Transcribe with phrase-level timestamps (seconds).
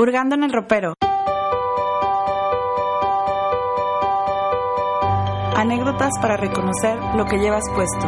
[0.00, 0.94] Hurgando en el ropero.
[5.56, 8.06] Anécdotas para reconocer lo que llevas puesto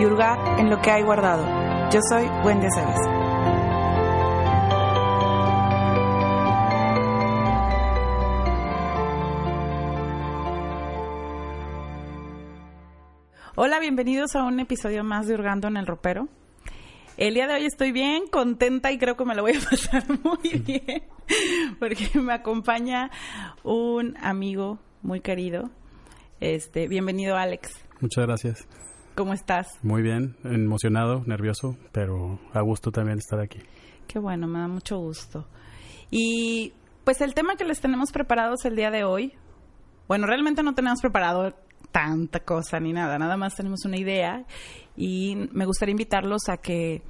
[0.00, 1.44] y hurgar en lo que hay guardado.
[1.90, 2.96] Yo soy Wendy Aceves.
[13.56, 16.28] Hola, bienvenidos a un episodio más de Hurgando en el Ropero.
[17.22, 20.04] El día de hoy estoy bien contenta y creo que me lo voy a pasar
[20.24, 21.04] muy bien
[21.78, 23.12] porque me acompaña
[23.62, 25.70] un amigo muy querido.
[26.40, 27.70] Este, bienvenido Alex.
[28.00, 28.66] Muchas gracias.
[29.14, 29.68] ¿Cómo estás?
[29.84, 33.60] Muy bien, emocionado, nervioso, pero a gusto también estar aquí.
[34.08, 35.46] Qué bueno, me da mucho gusto.
[36.10, 36.72] Y
[37.04, 39.32] pues el tema que les tenemos preparados el día de hoy,
[40.08, 41.54] bueno, realmente no tenemos preparado
[41.92, 44.44] tanta cosa ni nada, nada más tenemos una idea
[44.96, 47.02] y me gustaría invitarlos a que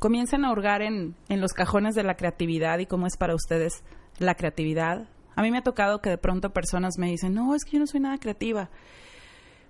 [0.00, 3.84] comiencen a hurgar en, en los cajones de la creatividad y cómo es para ustedes
[4.18, 5.08] la creatividad.
[5.36, 7.78] A mí me ha tocado que de pronto personas me dicen, no, es que yo
[7.78, 8.70] no soy nada creativa,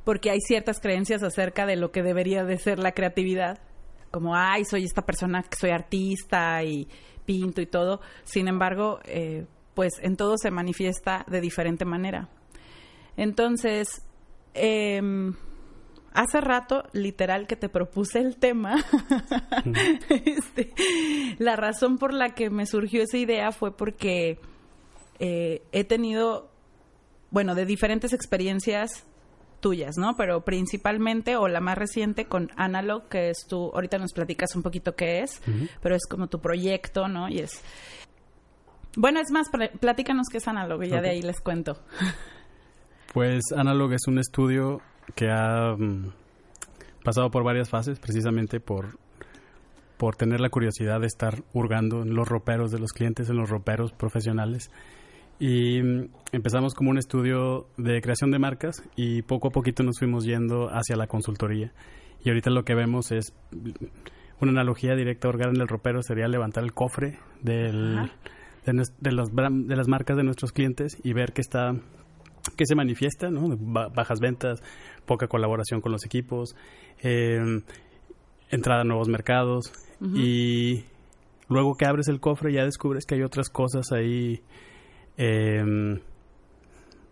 [0.05, 3.59] porque hay ciertas creencias acerca de lo que debería de ser la creatividad,
[4.11, 6.89] como, ay, soy esta persona que soy artista y
[7.27, 8.01] pinto y todo.
[8.25, 12.29] Sin embargo, eh, pues en todo se manifiesta de diferente manera.
[13.17, 14.03] Entonces,
[14.55, 15.01] eh,
[16.13, 18.77] hace rato, literal, que te propuse el tema,
[20.09, 20.73] este,
[21.39, 24.39] la razón por la que me surgió esa idea fue porque
[25.19, 26.51] eh, he tenido,
[27.31, 29.07] bueno, de diferentes experiencias
[29.61, 30.17] tuyas, ¿no?
[30.17, 34.63] Pero principalmente, o la más reciente, con Analog, que es tu, ahorita nos platicas un
[34.63, 35.41] poquito qué es,
[35.83, 37.29] pero es como tu proyecto, ¿no?
[37.29, 37.63] Y es...
[38.97, 41.79] Bueno, es más, platícanos qué es Analog y ya de ahí les cuento.
[43.13, 44.81] Pues Analog es un estudio
[45.15, 46.13] que ha mm,
[47.05, 48.99] pasado por varias fases, precisamente por,
[49.97, 53.51] por tener la curiosidad de estar hurgando en los roperos de los clientes, en los
[53.51, 54.71] roperos profesionales.
[55.39, 59.99] Y mm, empezamos como un estudio de creación de marcas y poco a poquito nos
[59.99, 61.73] fuimos yendo hacia la consultoría.
[62.23, 63.71] Y ahorita lo que vemos es mm,
[64.41, 68.11] una analogía directa a hurgar en el ropero sería levantar el cofre del,
[68.65, 71.75] de, de, los, de las marcas de nuestros clientes y ver que está
[72.57, 73.57] que se manifiesta, ¿no?
[73.59, 74.63] Bajas ventas,
[75.07, 76.55] poca colaboración con los equipos,
[77.03, 77.63] eh,
[78.51, 79.73] entrada a nuevos mercados
[80.15, 80.85] y
[81.49, 84.41] luego que abres el cofre ya descubres que hay otras cosas ahí,
[85.19, 85.63] eh,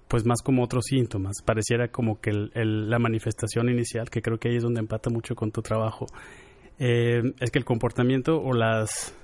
[0.08, 1.42] pues más como otros síntomas.
[1.44, 5.34] Pareciera como que el, la manifestación inicial, que creo que ahí es donde empata mucho
[5.34, 6.06] con tu trabajo,
[6.78, 9.14] eh, es que el comportamiento o las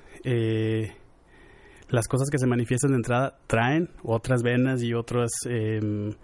[1.88, 6.14] las cosas que se manifiestan de entrada traen otras venas y otras eh,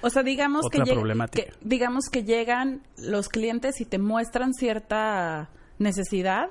[0.00, 1.44] o sea digamos otra que, problemática.
[1.44, 6.50] que, digamos que llegan los clientes y te muestran cierta necesidad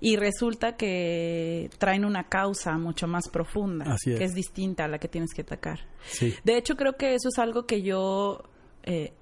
[0.00, 4.18] y resulta que traen una causa mucho más profunda Así es.
[4.18, 6.34] que es distinta a la que tienes que atacar sí.
[6.44, 8.42] de hecho creo que eso es algo que yo
[8.84, 9.12] eh,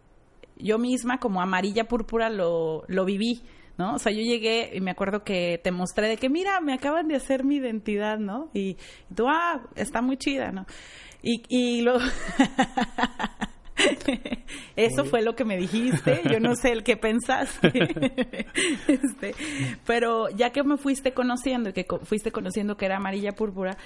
[0.59, 3.43] yo misma como amarilla púrpura lo, lo viví
[3.79, 3.95] ¿no?
[3.95, 7.09] O sea, yo llegué y me acuerdo que te mostré de que, mira, me acaban
[7.09, 8.51] de hacer mi identidad, ¿no?
[8.55, 8.77] Y,
[9.11, 10.67] y tú, ah, está muy chida, ¿no?
[11.23, 12.01] Y, y luego...
[14.77, 17.69] Eso fue lo que me dijiste, yo no sé el que pensaste.
[18.89, 19.35] este,
[19.87, 23.77] pero ya que me fuiste conociendo y que fuiste conociendo que era amarilla púrpura,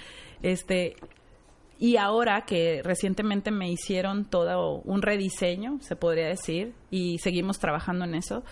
[0.43, 0.97] este,
[1.78, 8.05] y ahora que recientemente me hicieron todo un rediseño, se podría decir, y seguimos trabajando
[8.05, 8.45] en eso,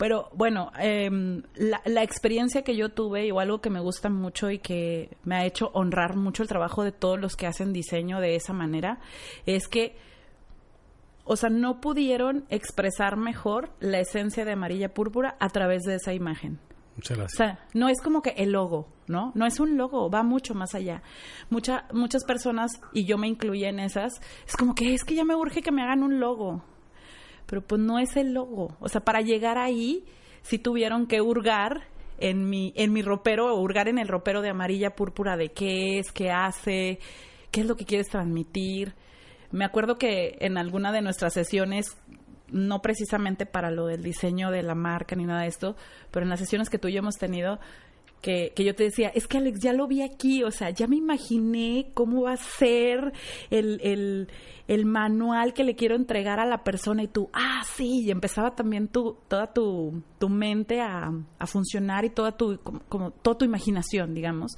[0.00, 1.10] pero bueno, eh,
[1.56, 5.36] la, la, experiencia que yo tuve, o algo que me gusta mucho y que me
[5.36, 8.98] ha hecho honrar mucho el trabajo de todos los que hacen diseño de esa manera,
[9.44, 9.98] es que,
[11.24, 16.14] o sea, no pudieron expresar mejor la esencia de amarilla púrpura a través de esa
[16.14, 16.58] imagen.
[16.96, 17.34] Muchas gracias.
[17.34, 19.32] O sea, no es como que el logo, ¿no?
[19.34, 21.02] No es un logo, va mucho más allá.
[21.50, 25.24] Mucha, muchas personas, y yo me incluía en esas, es como que es que ya
[25.24, 26.64] me urge que me hagan un logo
[27.50, 28.76] pero pues no es el logo.
[28.78, 30.04] O sea, para llegar ahí,
[30.42, 31.88] sí tuvieron que hurgar
[32.18, 35.98] en mi, en mi ropero, o hurgar en el ropero de amarilla púrpura de qué
[35.98, 37.00] es, qué hace,
[37.50, 38.94] qué es lo que quieres transmitir.
[39.50, 41.96] Me acuerdo que en alguna de nuestras sesiones,
[42.46, 45.74] no precisamente para lo del diseño de la marca ni nada de esto,
[46.12, 47.58] pero en las sesiones que tú y yo hemos tenido,
[48.20, 50.86] que, que, yo te decía, es que Alex, ya lo vi aquí, o sea, ya
[50.86, 53.12] me imaginé cómo va a ser
[53.50, 54.28] el, el,
[54.68, 58.54] el manual que le quiero entregar a la persona y tú, ah, sí, y empezaba
[58.54, 63.38] también tu, toda tu, tu mente a, a funcionar y toda tu, como, como, toda
[63.38, 64.56] tu imaginación, digamos.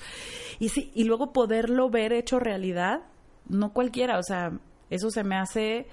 [0.58, 3.02] Y sí, y luego poderlo ver hecho realidad,
[3.48, 4.58] no cualquiera, o sea,
[4.90, 5.86] eso se me hace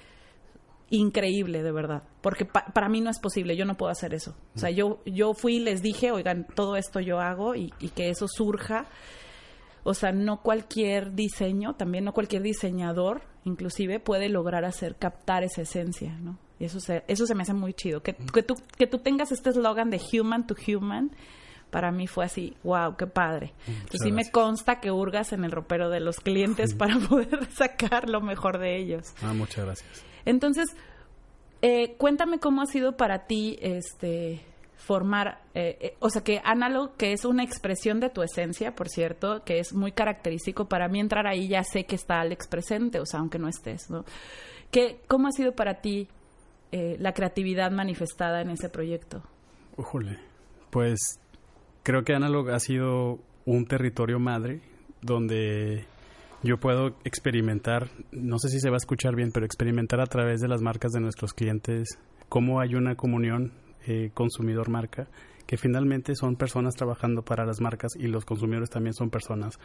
[0.89, 4.36] increíble, de verdad, porque pa para mí no es posible, yo no puedo hacer eso.
[4.56, 7.89] O sea, yo, yo fui y les dije, oigan, todo esto yo hago y, y,
[7.89, 8.86] que eso surja.
[9.83, 15.62] O sea, no cualquier diseño, también no cualquier diseñador, inclusive, puede lograr hacer captar esa
[15.62, 16.38] esencia, ¿no?
[16.59, 18.03] Y eso se, eso se me hace muy chido.
[18.03, 21.12] Que, que tú, que tú tengas este eslogan de human to human,
[21.69, 23.53] para mí fue así, wow, qué padre.
[23.68, 28.09] Entonces sí me consta que hurgas en el ropero de los clientes para poder sacar
[28.09, 29.13] lo mejor de ellos.
[29.21, 30.08] Ah, muchas gracias.
[30.29, 30.69] Entonces,
[31.61, 34.41] eh, cuéntame cómo ha sido para ti este
[34.89, 38.89] formar, eh, eh, o sea, que Analog, que es una expresión de tu esencia, por
[38.89, 42.99] cierto, que es muy característico, para mí entrar ahí ya sé que está Alex presente,
[42.99, 44.05] o sea, aunque no estés, ¿no?
[44.71, 46.07] ¿Qué, ¿Cómo ha sido para ti
[46.71, 49.21] eh, la creatividad manifestada en ese proyecto?
[49.77, 50.17] Ujole,
[50.69, 51.19] pues
[51.83, 54.61] creo que Analog ha sido un territorio madre
[55.01, 55.85] donde
[56.44, 60.41] yo puedo experimentar, no sé si se va a escuchar bien, pero experimentar a través
[60.41, 62.00] de las marcas de nuestros clientes
[62.30, 63.53] cómo hay una comunión
[63.86, 65.07] eh, consumidor-marca,
[65.45, 69.59] que finalmente son personas trabajando para las marcas y los consumidores también son personas.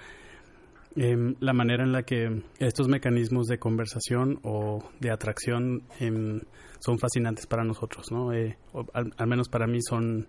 [0.97, 6.41] Eh, la manera en la que estos mecanismos de conversación o de atracción eh,
[6.79, 8.33] son fascinantes para nosotros, ¿no?
[8.33, 8.57] Eh,
[8.93, 10.29] al, al menos para mí son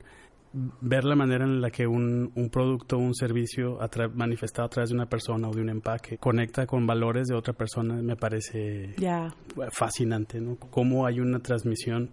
[0.82, 3.78] ver la manera en la que un, un producto, un servicio
[4.14, 7.54] manifestado a través de una persona o de un empaque conecta con valores de otra
[7.54, 9.34] persona me parece yeah.
[9.72, 10.56] fascinante, ¿no?
[10.56, 12.12] Cómo hay una transmisión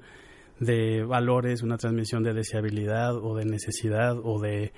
[0.59, 4.73] de valores, una transmisión de deseabilidad o de necesidad o de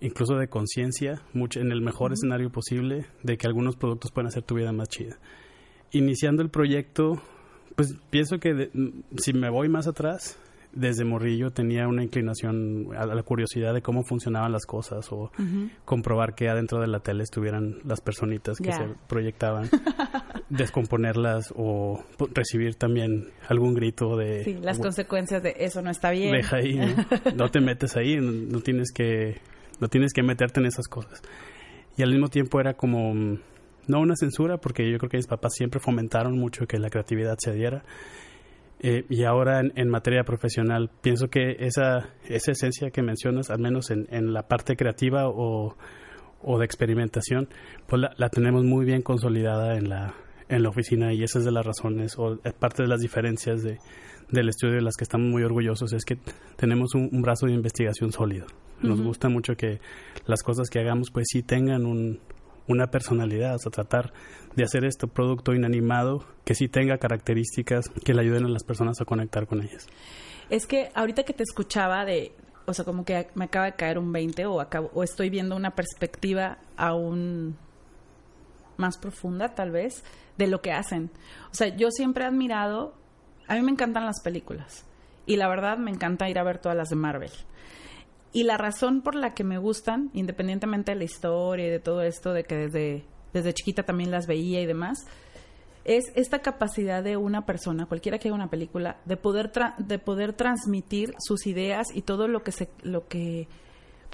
[0.00, 2.18] incluso de conciencia, en el mejor uh -huh.
[2.18, 5.18] escenario posible, de que algunos productos pueden hacer tu vida más chida.
[5.90, 7.20] Iniciando el proyecto,
[7.74, 8.70] pues pienso que de,
[9.16, 10.38] si me voy más atrás,
[10.72, 15.30] desde morrillo tenía una inclinación a la curiosidad de cómo funcionaban las cosas o uh
[15.38, 15.70] -huh.
[15.84, 18.76] comprobar que adentro de la tele estuvieran las personitas que yeah.
[18.76, 19.68] se proyectaban,
[20.50, 22.04] descomponerlas o
[22.34, 24.44] recibir también algún grito de...
[24.44, 26.32] Sí, las consecuencias de eso no está bien.
[26.32, 26.86] Deja ahí, ¿no?
[27.34, 29.40] no te metes ahí, no, no, tienes que,
[29.80, 31.22] no tienes que meterte en esas cosas.
[31.96, 35.54] Y al mismo tiempo era como, no una censura, porque yo creo que mis papás
[35.54, 37.82] siempre fomentaron mucho que la creatividad se diera,
[38.80, 43.58] eh, y ahora en, en, materia profesional, pienso que esa, esa esencia que mencionas, al
[43.58, 45.76] menos en, en la parte creativa o,
[46.42, 47.48] o de experimentación,
[47.86, 50.14] pues la, la, tenemos muy bien consolidada en la,
[50.48, 53.78] en la oficina y esa es de las razones o parte de las diferencias de,
[54.30, 56.18] del estudio de las que estamos muy orgullosos es que
[56.56, 58.46] tenemos un, un brazo de investigación sólido.
[58.80, 59.06] Nos uh -huh.
[59.06, 59.80] gusta mucho que
[60.26, 62.20] las cosas que hagamos pues sí tengan un,
[62.68, 64.12] una personalidad, o sea, tratar
[64.54, 69.00] de hacer este producto inanimado que sí tenga características que le ayuden a las personas
[69.00, 69.86] a conectar con ellas.
[70.50, 72.32] Es que ahorita que te escuchaba de,
[72.66, 75.56] o sea, como que me acaba de caer un 20 o, acabo, o estoy viendo
[75.56, 77.56] una perspectiva aún
[78.76, 80.04] más profunda, tal vez,
[80.36, 81.10] de lo que hacen.
[81.50, 82.94] O sea, yo siempre he admirado,
[83.48, 84.84] a mí me encantan las películas
[85.26, 87.30] y la verdad me encanta ir a ver todas las de Marvel.
[88.32, 92.02] Y la razón por la que me gustan, independientemente de la historia y de todo
[92.02, 95.06] esto, de que desde, desde chiquita también las veía y demás,
[95.84, 100.34] es esta capacidad de una persona, cualquiera que haga una película, de poder, de poder
[100.34, 103.48] transmitir sus ideas y todo lo que, se, lo que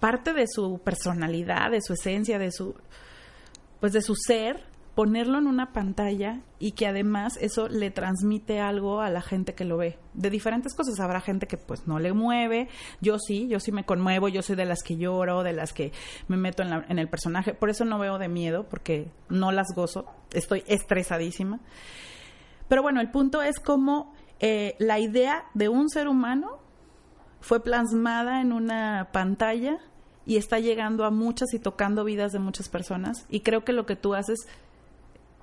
[0.00, 2.76] parte de su personalidad, de su esencia, de su,
[3.80, 4.62] pues de su ser,
[4.94, 9.64] ponerlo en una pantalla y que además eso le transmite algo a la gente que
[9.64, 9.98] lo ve.
[10.14, 11.00] De diferentes cosas.
[11.00, 12.68] Habrá gente que pues no le mueve.
[13.00, 14.28] Yo sí, yo sí me conmuevo.
[14.28, 15.92] Yo soy de las que lloro, de las que
[16.28, 17.54] me meto en, la, en el personaje.
[17.54, 20.06] Por eso no veo de miedo, porque no las gozo.
[20.32, 21.60] Estoy estresadísima.
[22.68, 26.58] Pero bueno, el punto es cómo eh, la idea de un ser humano
[27.40, 29.78] fue plasmada en una pantalla
[30.26, 33.26] y está llegando a muchas y tocando vidas de muchas personas.
[33.28, 34.46] Y creo que lo que tú haces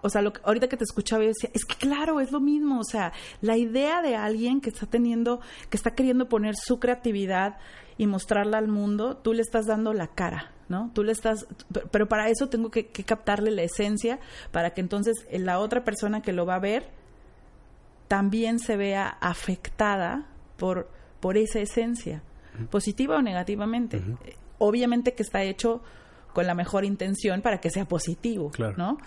[0.01, 2.39] o sea, lo que, ahorita que te escuchaba yo decía, es que claro, es lo
[2.39, 6.79] mismo, o sea, la idea de alguien que está teniendo, que está queriendo poner su
[6.79, 7.57] creatividad
[7.97, 10.91] y mostrarla al mundo, tú le estás dando la cara, ¿no?
[10.93, 11.45] Tú le estás,
[11.91, 14.19] pero para eso tengo que, que captarle la esencia,
[14.51, 16.89] para que entonces la otra persona que lo va a ver
[18.07, 20.27] también se vea afectada
[20.57, 20.89] por,
[21.21, 22.21] por esa esencia,
[22.55, 22.67] uh -huh.
[22.67, 23.97] positiva o negativamente.
[23.97, 24.35] Uh -huh.
[24.57, 25.81] Obviamente que está hecho
[26.33, 28.75] con la mejor intención para que sea positivo, claro.
[28.77, 28.97] ¿no?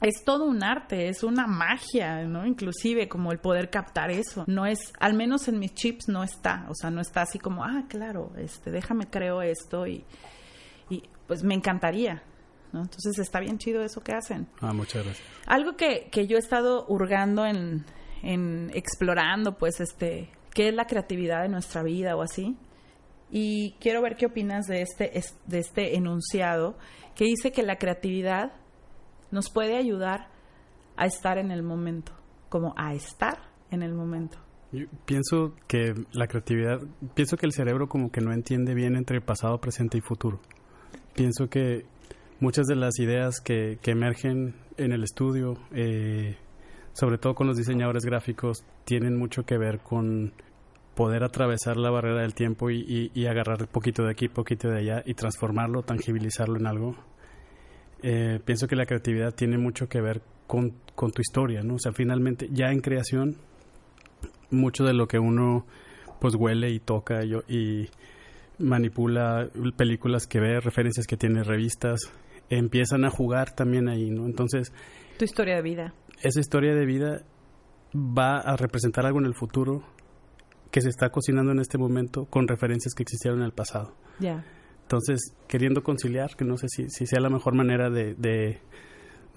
[0.00, 2.46] Es todo un arte, es una magia, ¿no?
[2.46, 4.44] Inclusive como el poder captar eso.
[4.46, 7.64] No es, al menos en mis chips no está, o sea, no está así como,
[7.64, 10.04] ah, claro, este, déjame creo esto y,
[11.26, 12.22] pues me encantaría.
[12.72, 12.82] ¿no?
[12.82, 14.46] Entonces está bien chido eso que hacen.
[14.60, 15.26] Ah, muchas gracias.
[15.46, 17.84] Algo que, que yo he estado hurgando en,
[18.22, 22.56] en explorando, pues, este, qué es la creatividad de nuestra vida o así.
[23.30, 26.76] Y quiero ver qué opinas de este, es- de este enunciado
[27.14, 28.52] que dice que la creatividad
[29.30, 30.28] nos puede ayudar
[30.96, 32.12] a estar en el momento,
[32.48, 33.38] como a estar
[33.70, 34.38] en el momento.
[34.72, 36.80] Yo pienso que la creatividad,
[37.14, 40.40] pienso que el cerebro como que no entiende bien entre pasado, presente y futuro.
[41.14, 41.84] Pienso que
[42.40, 46.36] muchas de las ideas que, que emergen en el estudio, eh,
[46.92, 50.32] sobre todo con los diseñadores gráficos, tienen mucho que ver con
[50.96, 54.78] poder atravesar la barrera del tiempo y, y- y agarrar poquito de aquí, poquito de
[54.78, 56.96] allá y transformarlo, tangibilizarlo en algo.
[58.06, 61.76] Eh, pienso que la creatividad tiene mucho que ver con, con tu historia, ¿no?
[61.76, 63.36] O sea, finalmente, ya en creación,
[64.50, 65.64] mucho de lo que uno
[66.20, 67.88] pues huele y toca y, y
[68.58, 72.12] manipula películas que ve, referencias que tiene revistas,
[72.50, 74.26] empiezan a jugar también ahí, ¿no?
[74.26, 74.70] Entonces,
[75.18, 75.94] Tu historia de vida.
[76.22, 77.22] esa historia de vida
[77.94, 79.82] va a representar algo en el futuro
[80.70, 83.94] que se está cocinando en este momento con referencias que existieron en el pasado.
[84.18, 84.44] Ya.
[84.84, 88.60] Entonces, queriendo conciliar, que no sé si, si sea la mejor manera de, de,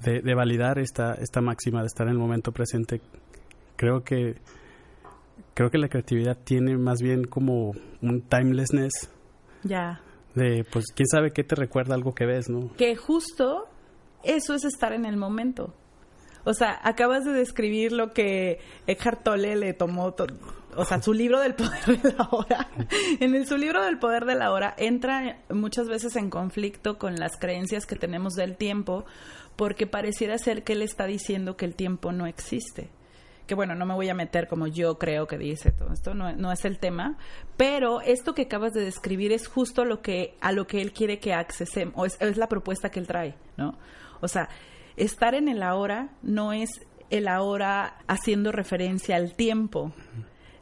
[0.04, 3.02] de- de validar esta, esta máxima de estar en el momento presente,
[3.76, 4.36] creo que
[5.54, 9.10] creo que la creatividad tiene más bien como un timelessness
[9.64, 10.02] Ya.
[10.36, 12.72] de, pues, quién sabe qué te recuerda algo que ves, ¿no?
[12.76, 13.66] que justo
[14.24, 15.74] eso es estar en el momento.
[16.48, 20.28] O sea, acabas de describir lo que Eckhart Tolle le tomó, to-
[20.78, 22.70] o sea, su libro del poder de la hora.
[23.20, 27.16] En el, su libro del poder de la hora entra muchas veces en conflicto con
[27.16, 29.06] las creencias que tenemos del tiempo,
[29.58, 32.90] porque pareciera ser que él está diciendo que el tiempo no existe.
[33.46, 36.32] Que bueno, no me voy a meter como yo creo que dice todo esto, no,
[36.34, 37.18] no es el tema,
[37.58, 41.20] pero esto que acabas de describir es justo lo que a lo que él quiere
[41.20, 43.78] que accesemos, o es, es la propuesta que él trae, ¿no?
[44.22, 44.48] O sea,
[44.98, 46.70] estar en el ahora no es
[47.10, 49.94] el ahora haciendo referencia al tiempo,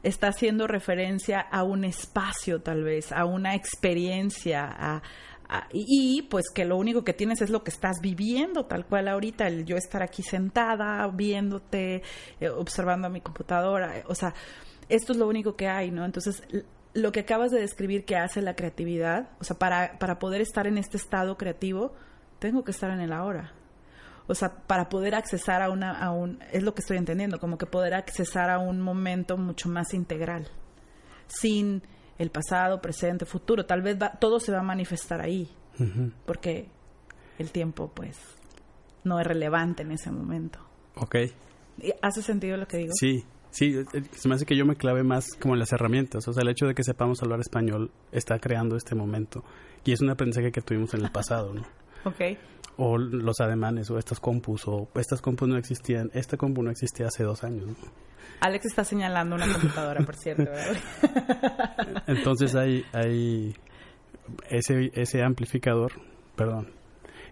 [0.03, 5.01] está haciendo referencia a un espacio tal vez, a una experiencia, a,
[5.71, 9.47] y, pues que lo único que tienes es lo que estás viviendo tal cual ahorita,
[9.47, 12.01] el yo estar aquí sentada, viéndote,
[12.39, 14.33] eh, observando a mi computadora, eh, o sea,
[14.89, 16.03] esto es lo único que hay, ¿no?
[16.05, 16.43] Entonces,
[16.93, 20.67] lo que acabas de describir que hace la creatividad, o sea, para, para poder estar
[20.67, 21.93] en este estado creativo,
[22.39, 23.53] tengo que estar en el ahora.
[24.27, 27.57] O sea, para poder accesar a una, a un, es lo que estoy entendiendo, como
[27.57, 30.47] que poder accesar a un momento mucho más integral,
[31.27, 31.81] sin
[32.17, 33.65] el pasado, presente, futuro.
[33.65, 35.49] Tal vez va- todo se va a manifestar ahí,
[36.25, 36.67] porque
[37.37, 38.17] el tiempo, pues,
[39.03, 40.59] no es relevante en ese momento.
[40.95, 41.15] Ok,
[41.81, 42.93] ¿Y ¿Hace sentido lo que digo?
[42.97, 46.25] sí, sí, eh, se me hace que yo me clave más como en las herramientas,
[46.27, 49.43] o sea, el hecho de que sepamos hablar español está creando este momento
[49.83, 51.61] y es un aprendizaje que tuvimos en el pasado, ¿no?
[52.05, 52.37] Ok.
[52.77, 57.07] O los ademanes o estas compus o estas compus no existían esta compu no existía
[57.07, 57.75] hace dos años ¿no?
[58.41, 60.43] Alex está señalando una computadora, por cierto.
[60.43, 62.03] ¿verdad?
[62.07, 63.55] entonces hay hay
[64.49, 65.93] ese ese amplificador
[66.35, 66.69] perdón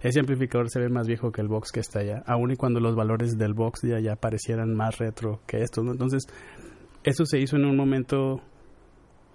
[0.02, 2.80] ese amplificador se ve más viejo que el box que está allá aun y cuando
[2.80, 5.92] los valores del box de allá parecieran más retro que estos ¿no?
[5.92, 6.24] entonces
[7.04, 8.42] eso se hizo en un momento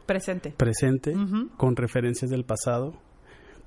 [0.07, 0.55] Presente.
[0.57, 1.13] presente
[1.59, 2.95] con referencias del pasado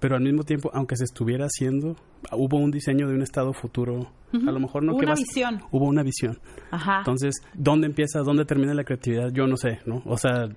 [0.01, 1.95] pero al mismo tiempo aunque se estuviera haciendo
[2.33, 5.19] hubo un diseño de un estado futuro a lo mejor no Hubo que una vas-
[5.21, 5.61] visión.
[5.71, 6.39] hubo una visión
[6.71, 6.99] Ajá.
[6.99, 9.29] Entonces, ¿dónde empieza, dónde termina la creatividad?
[9.33, 10.01] Yo no sé, ¿no?
[10.05, 10.47] O sea,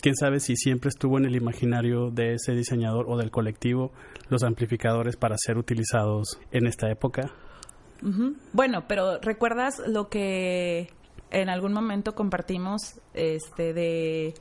[0.00, 3.92] quién sabe si siempre estuvo en el imaginario de ese diseñador o del colectivo
[4.30, 7.30] los amplificadores para ser utilizados en esta época.
[8.52, 10.88] Bueno, pero ¿recuerdas lo que
[11.30, 14.32] en algún momento compartimos este de,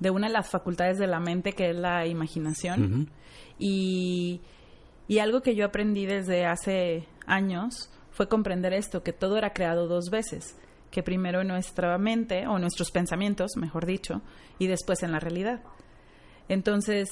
[0.00, 2.82] de una de las facultades de la mente que es la imaginación?
[2.92, 3.06] Ujú.
[3.58, 4.40] Y,
[5.08, 9.86] y algo que yo aprendí desde hace años fue comprender esto, que todo era creado
[9.88, 10.56] dos veces,
[10.90, 14.22] que primero en nuestra mente o nuestros pensamientos, mejor dicho,
[14.58, 15.60] y después en la realidad.
[16.48, 17.08] Entonces,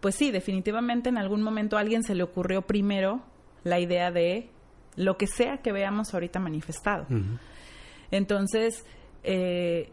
[0.00, 3.22] pues sí, definitivamente en algún momento a alguien se le ocurrió primero
[3.64, 4.50] la idea de
[4.96, 7.06] lo que sea que veamos ahorita manifestado.
[8.10, 8.84] Entonces,
[9.24, 9.90] eh,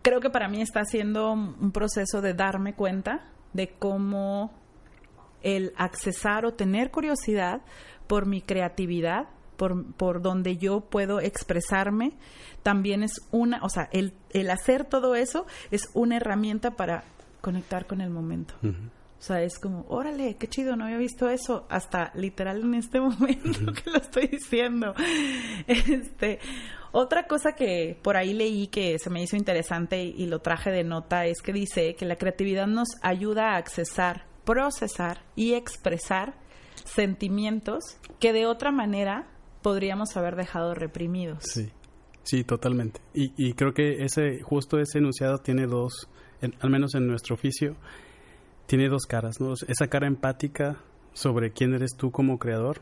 [0.00, 4.61] creo que para mí está siendo un proceso de darme cuenta de cómo
[5.42, 7.62] el accesar o tener curiosidad
[8.06, 12.12] por mi creatividad, por, por donde yo puedo expresarme,
[12.62, 17.04] también es una, o sea, el, el hacer todo eso es una herramienta para
[17.40, 18.54] conectar con el momento.
[18.62, 23.00] O sea, es como, órale, qué chido, no había visto eso hasta literal en este
[23.00, 24.94] momento que lo estoy diciendo.
[25.66, 26.40] Este,
[26.90, 30.70] otra cosa que por ahí leí que se me hizo interesante y, y lo traje
[30.70, 36.34] de nota es que dice que la creatividad nos ayuda a accesar, procesar y expresar
[36.84, 39.28] sentimientos que de otra manera
[39.62, 41.44] podríamos haber dejado reprimidos.
[41.44, 41.70] Sí,
[42.24, 43.00] sí, totalmente.
[43.14, 46.08] Y, y creo que ese, justo ese enunciado tiene dos,
[46.60, 47.76] al menos en nuestro oficio,
[48.66, 49.54] tiene dos caras, ¿no?
[49.68, 50.78] Esa cara empática
[51.12, 52.80] sobre quién eres tú como creador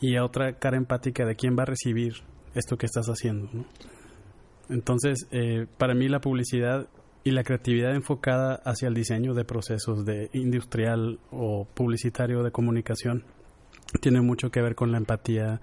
[0.00, 2.14] y otra cara empática de quién va a recibir
[2.54, 3.64] esto que estás haciendo, ¿no?
[4.68, 6.88] Entonces, eh, para mí la publicidad
[7.24, 13.24] y la creatividad enfocada hacia el diseño de procesos de industrial o publicitario de comunicación
[14.00, 15.60] tiene mucho que ver con la empatía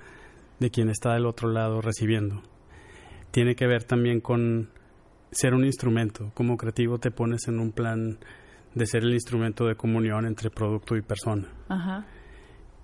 [0.60, 2.42] de quien está del otro lado recibiendo.
[3.32, 4.70] Tiene que ver también con
[5.32, 6.32] ser un instrumento.
[6.34, 8.18] Como creativo te pones en un plan
[8.74, 11.48] de ser el instrumento de comunión entre producto y persona.
[11.70, 12.06] Ajá.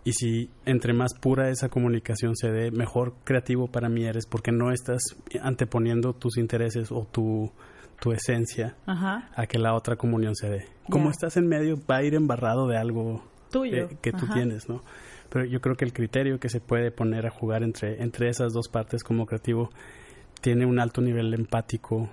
[0.04, 4.52] Y si entre más pura esa comunicación se dé, mejor creativo para mí eres porque
[4.52, 5.02] no estás
[5.42, 7.52] anteponiendo tus intereses o tu,
[8.00, 9.30] tu esencia Ajá.
[9.36, 10.66] a que la otra comunión se dé.
[10.90, 13.90] Como estás en medio, va a ir embarrado de algo Tuyo.
[13.90, 14.82] que, que tú tienes, ¿no?
[15.30, 18.54] Pero yo creo que el criterio que se puede poner a jugar entre, entre esas
[18.54, 19.70] dos partes como creativo
[20.42, 22.10] tiene un alto nivel empático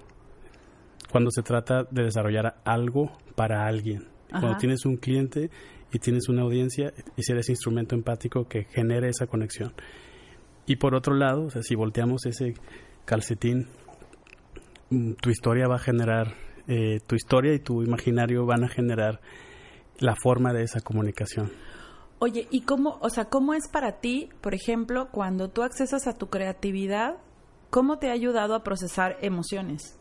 [1.11, 4.09] cuando se trata de desarrollar algo para alguien.
[4.31, 5.49] Cuando tienes un cliente
[5.93, 9.73] y tienes una audiencia y ser ese instrumento empático que genere esa conexión.
[10.67, 12.55] Y por otro lado, o sea, si volteamos ese
[13.05, 13.69] calcetín,
[15.21, 16.35] tu historia va a generar,
[16.69, 19.21] eh, tu historia y tu imaginario van a generar
[19.99, 21.51] la forma de esa comunicación.
[22.19, 26.17] Oye, ¿y cómo, o sea, cómo es para ti, por ejemplo, cuando tú accesas a
[26.17, 27.17] tu creatividad,
[27.71, 29.99] cómo te ha ayudado a procesar emociones?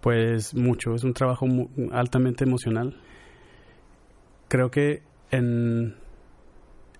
[0.00, 1.46] Pues mucho, es un trabajo
[1.92, 3.00] altamente emocional
[4.54, 5.02] creo que
[5.32, 5.96] en,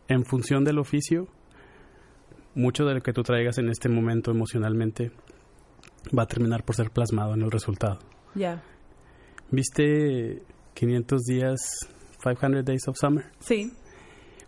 [0.08, 1.28] en función del oficio,
[2.56, 5.12] mucho de lo que tú traigas en este momento emocionalmente
[6.16, 7.98] va a terminar por ser plasmado en el resultado.
[8.34, 8.62] Ya.
[9.50, 10.42] ¿Viste
[10.74, 11.60] 500 días,
[12.22, 13.24] 500 Days of Summer?
[13.40, 13.72] Sí.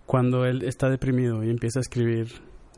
[0.04, 2.28] Cuando él está deprimido y empieza a escribir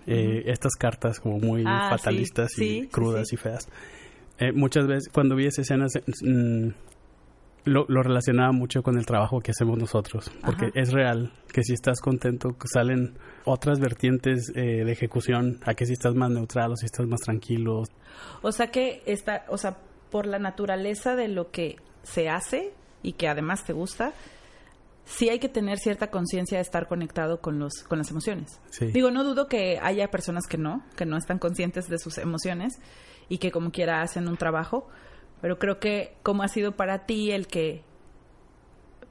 [0.06, 3.69] eh, estas cartas como muy ah, fatalistas sí, y sí, crudas sí, y feas.
[4.38, 5.86] Eh, muchas veces, cuando vi esa escena,
[6.23, 6.69] mm,
[7.69, 10.81] lo, lo, relacionaba mucho con el trabajo que hacemos nosotros, porque Ajá.
[10.81, 15.93] es real que si estás contento salen otras vertientes eh, de ejecución, a que si
[15.93, 17.85] estás más neutral o si estás más tranquilo.
[18.43, 19.78] O sea que está, o sea,
[20.11, 24.13] por la naturaleza de lo que se hace y que además te gusta,
[25.04, 28.61] sí hay que tener cierta conciencia de estar conectado con los con las emociones.
[28.71, 28.87] Sí.
[28.87, 32.78] Digo, no dudo que haya personas que no, que no están conscientes de sus emociones
[33.28, 34.89] y que como quiera hacen un trabajo,
[35.40, 37.82] pero creo que como ha sido para ti el que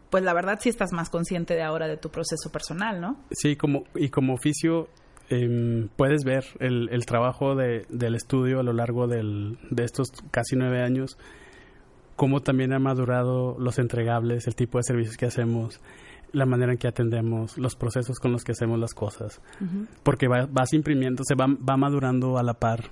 [0.10, 3.18] pues la verdad sí estás más consciente de ahora de tu proceso personal, ¿no?
[3.32, 4.88] Sí, como y como oficio
[5.30, 10.12] eh, puedes ver el, el trabajo de, del estudio a lo largo del, de estos
[10.32, 11.18] casi nueve años,
[12.16, 15.82] cómo también ha madurado los entregables, el tipo de servicios que hacemos,
[16.32, 19.88] la manera en que atendemos, los procesos con los que hacemos las cosas, uh -huh.
[20.04, 22.86] porque va, vas imprimiendo, se va, va madurando a la par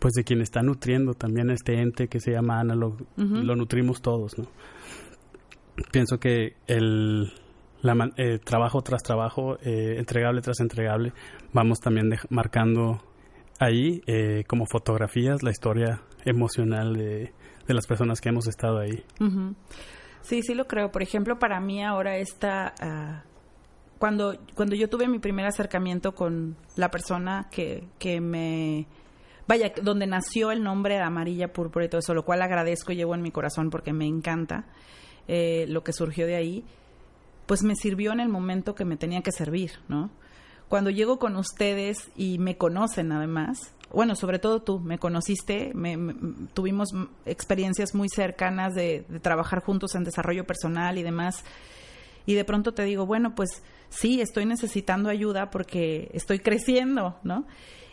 [0.00, 3.42] pues de quien está nutriendo también este ente que se llama Analog, uh -huh.
[3.44, 4.46] lo nutrimos todos, ¿no?
[5.92, 7.32] Pienso que el
[7.82, 11.12] la, eh, trabajo tras trabajo, eh, entregable tras entregable,
[11.52, 13.02] vamos también de, marcando
[13.58, 17.32] ahí eh, como fotografías la historia emocional de,
[17.66, 19.04] de, las personas que hemos estado ahí.
[19.20, 19.54] Uh -huh.
[20.22, 20.90] Sí, sí lo creo.
[20.90, 22.74] Por ejemplo, para mí ahora está...
[22.82, 23.30] Uh,
[23.98, 28.86] cuando, cuando yo tuve mi primer acercamiento con la persona que, que me
[29.50, 32.96] vaya, donde nació el nombre de Amarilla Púrpura y todo eso, lo cual agradezco y
[32.96, 34.66] llevo en mi corazón porque me encanta
[35.26, 36.64] eh, lo que surgió de ahí,
[37.46, 40.08] pues me sirvió en el momento que me tenía que servir, ¿no?
[40.68, 45.98] Cuando llego con ustedes y me conocen además, bueno, sobre todo tú, me conociste, me,
[46.54, 46.90] tuvimos
[47.26, 51.44] experiencias muy cercanas de trabajar juntos en desarrollo personal y demás,
[52.24, 57.46] y de pronto te digo, bueno, pues sí, estoy necesitando ayuda porque estoy creciendo, ¿no?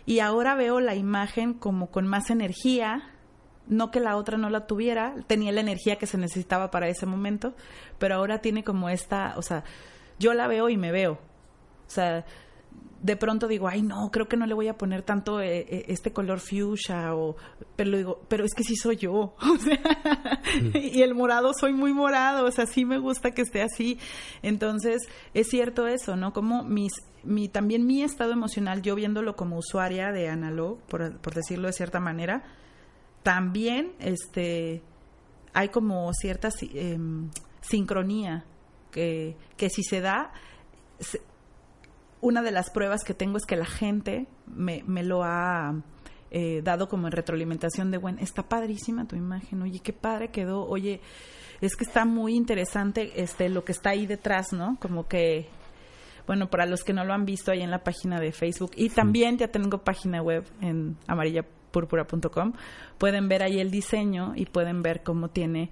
[0.08, 3.12] Y ahora veo la imagen como con más energía,
[3.67, 7.06] no que la otra no la tuviera, tenía la energía que se necesitaba para ese
[7.06, 7.54] momento,
[8.00, 9.65] pero ahora tiene como esta, o sea,
[10.17, 12.26] yo la veo y me veo, o sea,
[13.02, 16.12] de pronto digo, ay no, creo que no le voy a poner tanto eh, este
[16.12, 17.36] color fuchsia o
[17.76, 19.80] pero digo, pero es que sí soy yo, o sea,
[20.62, 20.78] mm.
[20.96, 24.00] y el morado soy muy morado, o sea, sí me gusta que esté así.
[24.42, 26.34] Entonces, es cierto eso, ¿no?
[26.34, 31.34] Como mis mi también mi estado emocional, yo viéndolo como usuaria de Analog, por, por
[31.34, 32.44] decirlo de cierta manera,
[33.24, 34.82] también este
[35.54, 36.98] hay como cierta eh,
[37.62, 38.46] sincronía
[38.92, 40.32] que, que si se da
[41.00, 41.22] se,
[42.22, 45.76] una de las pruebas que tengo es que la gente me, me lo ha
[46.30, 50.68] eh, dado como en retroalimentación de, bueno, está padrísima tu imagen, oye, qué padre quedó,
[50.68, 51.00] oye,
[51.62, 54.78] es que está muy interesante este lo que está ahí detrás, ¿no?
[54.82, 55.48] Como que,
[56.26, 58.90] bueno, para los que no lo han visto ahí en la página de Facebook y
[58.90, 62.54] también ya tengo página web en amarillapúrpura.com,
[62.98, 65.70] pueden ver ahí el diseño y pueden ver cómo tiene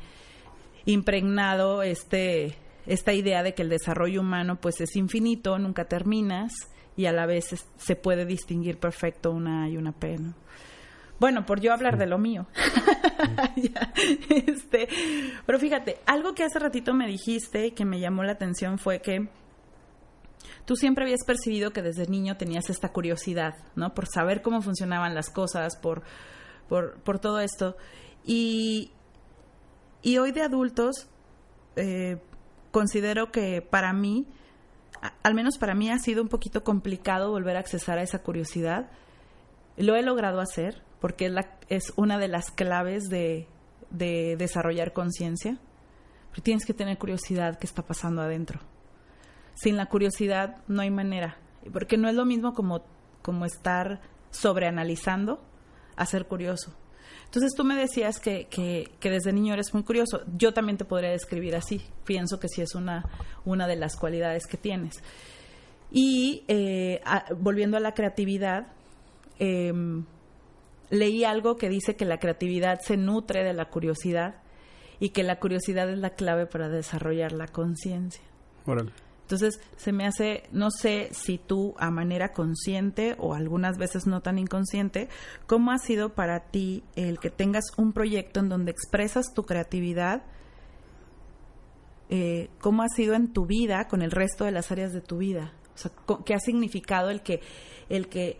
[0.85, 6.53] impregnado este esta idea de que el desarrollo humano pues es infinito, nunca terminas
[6.95, 10.33] y a la vez se puede distinguir perfecto una A y una P, ¿no?
[11.19, 12.45] Bueno, por yo hablar de lo mío.
[14.29, 14.87] este,
[15.45, 19.01] pero fíjate, algo que hace ratito me dijiste y que me llamó la atención fue
[19.01, 19.29] que
[20.65, 23.93] tú siempre habías percibido que desde niño tenías esta curiosidad, ¿no?
[23.93, 26.03] Por saber cómo funcionaban las cosas, por,
[26.67, 27.77] por, por todo esto.
[28.25, 28.91] Y,
[30.01, 31.07] y hoy de adultos,
[31.77, 32.17] eh,
[32.75, 34.27] considero que para mí,
[35.23, 38.91] al menos para mí ha sido un poquito complicado volver a accesar a esa curiosidad.
[39.77, 43.47] Lo he logrado hacer porque es, la, es una de las claves de,
[43.91, 45.57] de desarrollar conciencia.
[46.31, 48.59] Pero tienes que tener curiosidad qué está pasando adentro.
[49.53, 51.37] Sin la curiosidad no hay manera.
[51.71, 52.83] Porque no es lo mismo como,
[53.21, 55.41] como estar sobreanalizando
[55.95, 56.75] a ser curioso.
[57.35, 60.21] Entonces tú me decías que, que, desde niño eres muy curioso.
[60.37, 61.81] Yo también te podría describir así.
[62.05, 63.03] Pienso que sí es una,
[63.43, 65.03] una de las cualidades que tienes.
[65.91, 67.01] Y eh,
[67.37, 68.67] volviendo a la creatividad,
[69.37, 70.05] em,
[70.89, 74.35] leí algo que dice que la creatividad se nutre de la curiosidad
[75.01, 78.23] y que la curiosidad es la clave para desarrollar la conciencia.
[79.25, 84.21] Entonces, se me hace, no sé si tú a manera consciente o algunas veces no
[84.21, 85.09] tan inconsciente,
[85.47, 90.21] ¿cómo ha sido para ti el que tengas un proyecto en donde expresas tu creatividad?
[92.11, 95.17] Eh, ¿Cómo ha sido en tu vida con el resto de las áreas de tu
[95.17, 95.53] vida?
[95.73, 95.91] O sea,
[96.23, 97.41] ¿qué ha significado el que,
[97.89, 98.37] el que,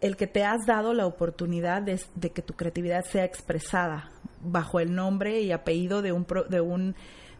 [0.00, 4.08] el que te has dado la oportunidad de, de que tu creatividad sea expresada
[4.40, 6.96] bajo el nombre y apellido de un, de un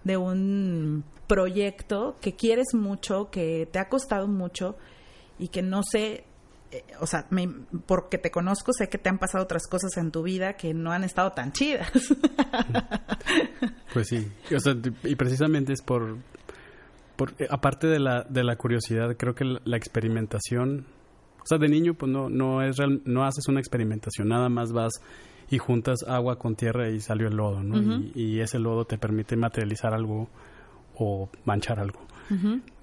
[0.08, 4.76] de un proyecto que quieres mucho, que te ha costado mucho
[5.38, 6.24] y que no sé,
[6.72, 7.28] eh, o sea,
[7.86, 10.90] porque te conozco, sé que te han pasado otras cosas en tu vida que no
[10.90, 11.92] han estado tan chidas.
[13.92, 14.30] Pues sí,
[15.04, 16.18] y precisamente es por,
[17.16, 20.86] por eh, aparte de la, de la curiosidad, creo que la, experimentación,
[21.42, 24.72] o sea, de niño pues no, no, es real, no haces una experimentación, nada más
[24.72, 24.92] vas
[25.50, 28.02] y juntas agua con tierra y salió el lodo, ¿no?
[28.14, 30.28] y, ese lodo te permite materializar algo
[30.94, 32.00] o manchar algo.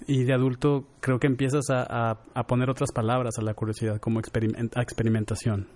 [0.08, 5.68] Y de adulto creo que empiezas a, poner otras palabras a la curiosidad, como experimentación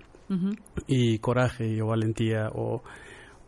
[0.87, 2.83] y coraje o valentía o,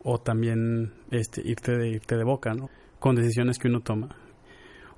[0.03, 2.69] o también este, irte, de, irte de boca, ¿no?
[2.99, 4.17] Con decisiones que uno toma.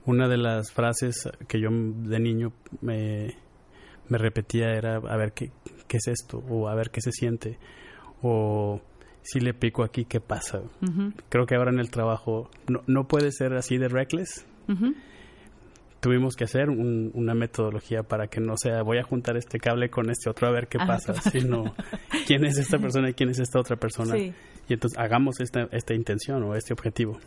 [0.06, 2.52] Una de las frases que yo de niño
[2.82, 3.36] me,
[4.08, 5.50] me repetía era a ver qué,
[5.88, 7.58] qué es esto o a ver qué se siente
[8.24, 8.80] o
[9.22, 10.62] si le pico aquí, ¿qué pasa?
[11.28, 14.46] Creo que ahora en el trabajo no, no puede ser así de reckless.
[16.00, 20.10] Tuvimos que hacer una metodología para que no sea voy a juntar este cable con
[20.10, 21.74] este otro a ver qué pasa, sino
[22.26, 24.16] quién es esta persona y quién es esta otra persona.
[24.18, 24.32] Y
[24.68, 27.18] entonces hagamos esta, esta intención o este objetivo.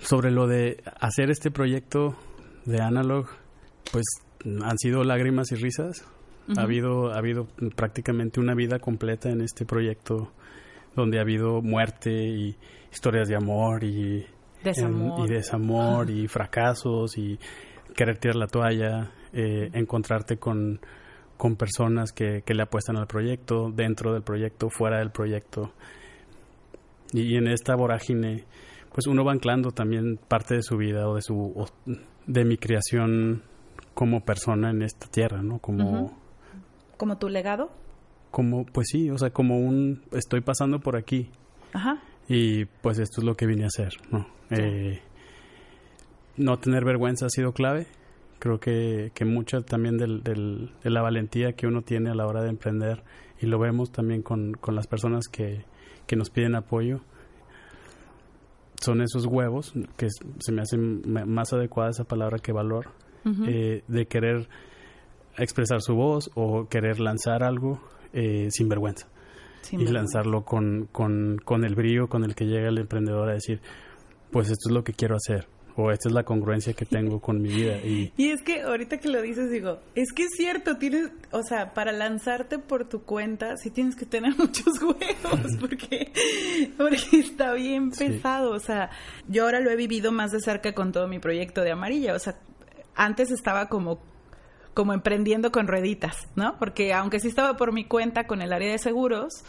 [0.00, 2.16] Sobre lo de hacer este proyecto
[2.66, 3.26] de Analog,
[3.92, 4.04] pues
[4.62, 6.04] han sido lágrimas y risas
[6.56, 10.32] ha, habido, ha habido prácticamente una vida completa en este proyecto
[10.94, 12.56] donde ha habido muerte y
[12.90, 14.26] historias de amor y
[14.62, 17.38] desamor, y, desamor y fracasos y
[17.94, 20.80] querer tirar la toalla, eh, encontrarte con,
[21.36, 25.72] con personas que, que, le apuestan al proyecto, dentro del proyecto, fuera del proyecto.
[27.12, 28.44] Y, en esta vorágine,
[28.92, 31.66] pues uno va anclando también parte de su vida o de su
[32.26, 33.42] de mi creación
[33.94, 35.58] como persona en esta tierra, ¿no?
[35.58, 36.18] Como
[36.98, 37.70] como tu legado?
[38.30, 41.30] Como, pues sí, o sea, como un, estoy pasando por aquí.
[41.72, 42.02] Ajá.
[42.28, 44.26] Y pues esto es lo que vine a hacer, ¿no?
[44.50, 45.00] Eh,
[46.36, 47.86] no tener vergüenza ha sido clave.
[48.38, 52.26] Creo que, que mucha también del, del, de la valentía que uno tiene a la
[52.26, 53.02] hora de emprender,
[53.40, 55.64] y lo vemos también con, con las personas que,
[56.06, 57.00] que nos piden apoyo,
[58.80, 60.08] son esos huevos, que
[60.38, 62.90] se me hace más adecuada esa palabra que valor,
[63.46, 64.48] eh, de querer
[65.38, 67.80] expresar su voz o querer lanzar algo
[68.12, 69.08] eh, sin vergüenza.
[69.70, 73.60] y lanzarlo con, con, con el brío con el que llega el emprendedor a decir,
[74.30, 75.46] pues esto es lo que quiero hacer
[75.80, 77.76] o esta es la congruencia que tengo con mi vida.
[77.76, 81.44] Y, y es que ahorita que lo dices, digo, es que es cierto, tienes, o
[81.44, 86.12] sea, para lanzarte por tu cuenta, sí tienes que tener muchos huevos, porque,
[86.76, 88.50] porque está bien pesado.
[88.50, 88.90] O sea,
[89.28, 92.14] yo ahora lo he vivido más de cerca con todo mi proyecto de amarilla.
[92.14, 92.34] O sea,
[92.96, 94.00] antes estaba como
[94.78, 96.56] como emprendiendo con rueditas, ¿no?
[96.56, 99.42] Porque aunque sí estaba por mi cuenta con el área de seguros,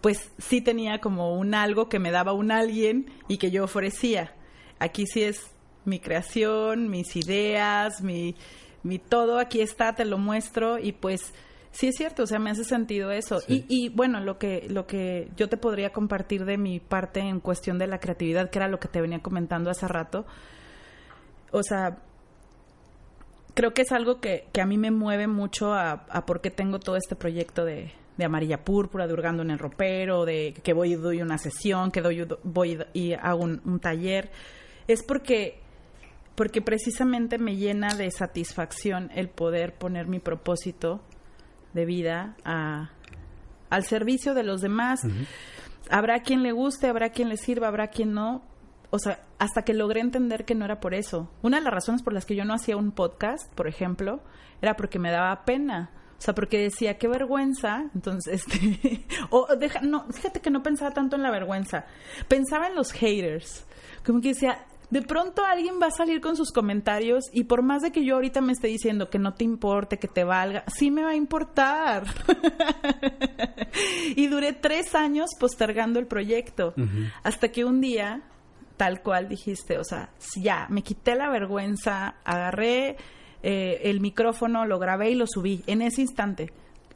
[0.00, 4.34] pues sí tenía como un algo que me daba un alguien y que yo ofrecía.
[4.80, 5.52] Aquí sí es
[5.84, 8.34] mi creación, mis ideas, mi,
[8.82, 11.32] mi todo aquí está, te lo muestro y pues
[11.70, 13.42] sí es cierto, o sea, me hace sentido eso.
[13.46, 17.38] Y, y bueno, lo que, lo que yo te podría compartir de mi parte en
[17.38, 20.26] cuestión de la creatividad, que era lo que te venía comentando hace rato,
[21.52, 21.98] o sea,
[23.54, 26.50] creo que es algo que, que a mí me mueve mucho a, a por qué
[26.50, 30.72] tengo todo este proyecto de, de amarilla púrpura, de hurgando en el ropero, de que
[30.72, 34.30] voy y doy una sesión, que doy, voy y hago un, taller,
[34.86, 35.60] es porque,
[36.34, 41.00] porque precisamente me llena de satisfacción el poder poner mi propósito
[41.72, 42.90] de vida a,
[43.70, 45.00] al servicio de los demás.
[45.90, 48.44] Habrá quien le guste, habrá quien le sirva, habrá quien no.
[48.90, 51.30] O sea, hasta que logré entender que no era por eso.
[51.42, 54.20] Una de las razones por las que yo no hacía un podcast, por ejemplo,
[54.62, 57.90] era porque me daba pena o sea, porque decía, qué vergüenza.
[57.94, 61.84] Entonces, este, o deja, no, fíjate que no pensaba tanto en la vergüenza.
[62.28, 63.66] Pensaba en los haters.
[64.06, 67.82] Como que decía, de pronto alguien va a salir con sus comentarios y por más
[67.82, 70.90] de que yo ahorita me esté diciendo que no te importe, que te valga, sí
[70.90, 72.04] me va a importar.
[74.16, 76.74] y duré tres años postergando el proyecto.
[77.22, 78.22] Hasta que un día,
[78.76, 82.96] tal cual dijiste, o sea, ya, me quité la vergüenza, agarré
[83.42, 86.52] eh, el micrófono, lo grabé y lo subí en ese instante.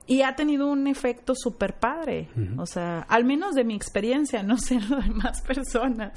[0.06, 4.56] Y ha tenido un efecto súper padre, o sea, al menos de mi experiencia, no
[4.56, 6.12] sé lo de más personas.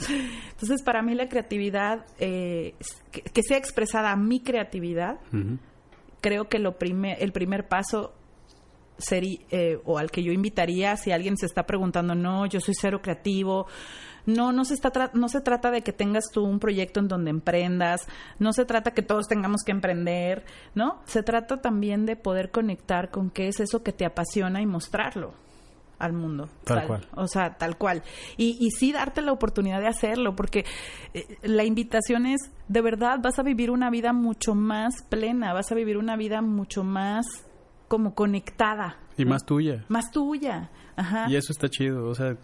[0.51, 2.75] Entonces, para mí la creatividad, eh,
[3.11, 5.19] que, sea expresada mi creatividad,
[6.21, 8.13] creo que lo primer, el primer paso
[8.97, 12.73] sería, eh, o al que yo invitaría, si alguien se está preguntando, no, yo soy
[12.79, 13.67] cero creativo,
[14.25, 17.29] no, no se, está no se trata de que tengas tú un proyecto en donde
[17.29, 18.07] emprendas,
[18.39, 21.01] no se trata que todos tengamos que emprender, ¿no?
[21.05, 25.33] Se trata también de poder conectar con qué es eso que te apasiona y mostrarlo
[26.01, 26.49] al mundo.
[26.63, 27.05] Tal, cual.
[27.15, 28.03] O sea, tal cual.
[28.35, 30.65] Y, y sí darte la oportunidad de hacerlo, porque
[31.13, 35.71] eh, la invitación es, de verdad, vas a vivir una vida mucho más plena, vas
[35.71, 37.25] a vivir una vida mucho más
[37.91, 38.95] como conectada.
[39.17, 39.83] Y más tuya.
[39.89, 40.71] Más tuya.
[41.27, 42.37] Y eso está chido, o sea,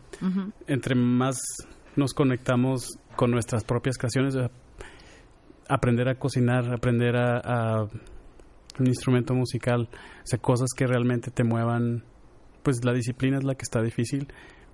[0.68, 1.38] entre más
[1.96, 4.36] nos conectamos con nuestras propias creaciones,
[5.70, 7.88] aprender a cocinar, aprender a,
[8.78, 12.04] un instrumento musical, o sea, cosas que realmente te muevan,
[12.62, 14.28] pues la disciplina es la que está difícil,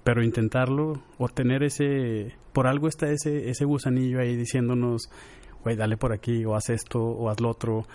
[0.03, 5.03] pero intentarlo o tener ese, por algo está ese, ese gusanillo ahí diciéndonos,
[5.63, 7.85] güey, dale por aquí, o haz esto, o haz lo otro.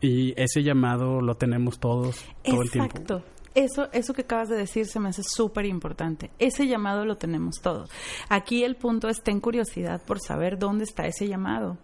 [0.00, 2.98] Y ese llamado lo tenemos todos todo el tiempo.
[2.98, 3.22] Exacto.
[3.54, 6.30] Eso, eso que acabas de decir se me hace súper importante.
[6.38, 7.90] Ese llamado lo tenemos todos.
[8.28, 11.76] Aquí el punto es ten curiosidad por saber dónde está ese llamado.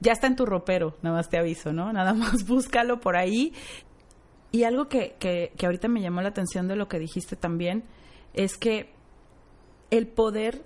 [0.00, 1.92] Ya está en tu ropero, nada más te aviso, ¿no?
[1.92, 3.52] Nada más búscalo por ahí.
[4.52, 7.84] Y algo que, que, que ahorita me llamó la atención de lo que dijiste también
[8.34, 8.92] es que
[9.90, 10.62] el poder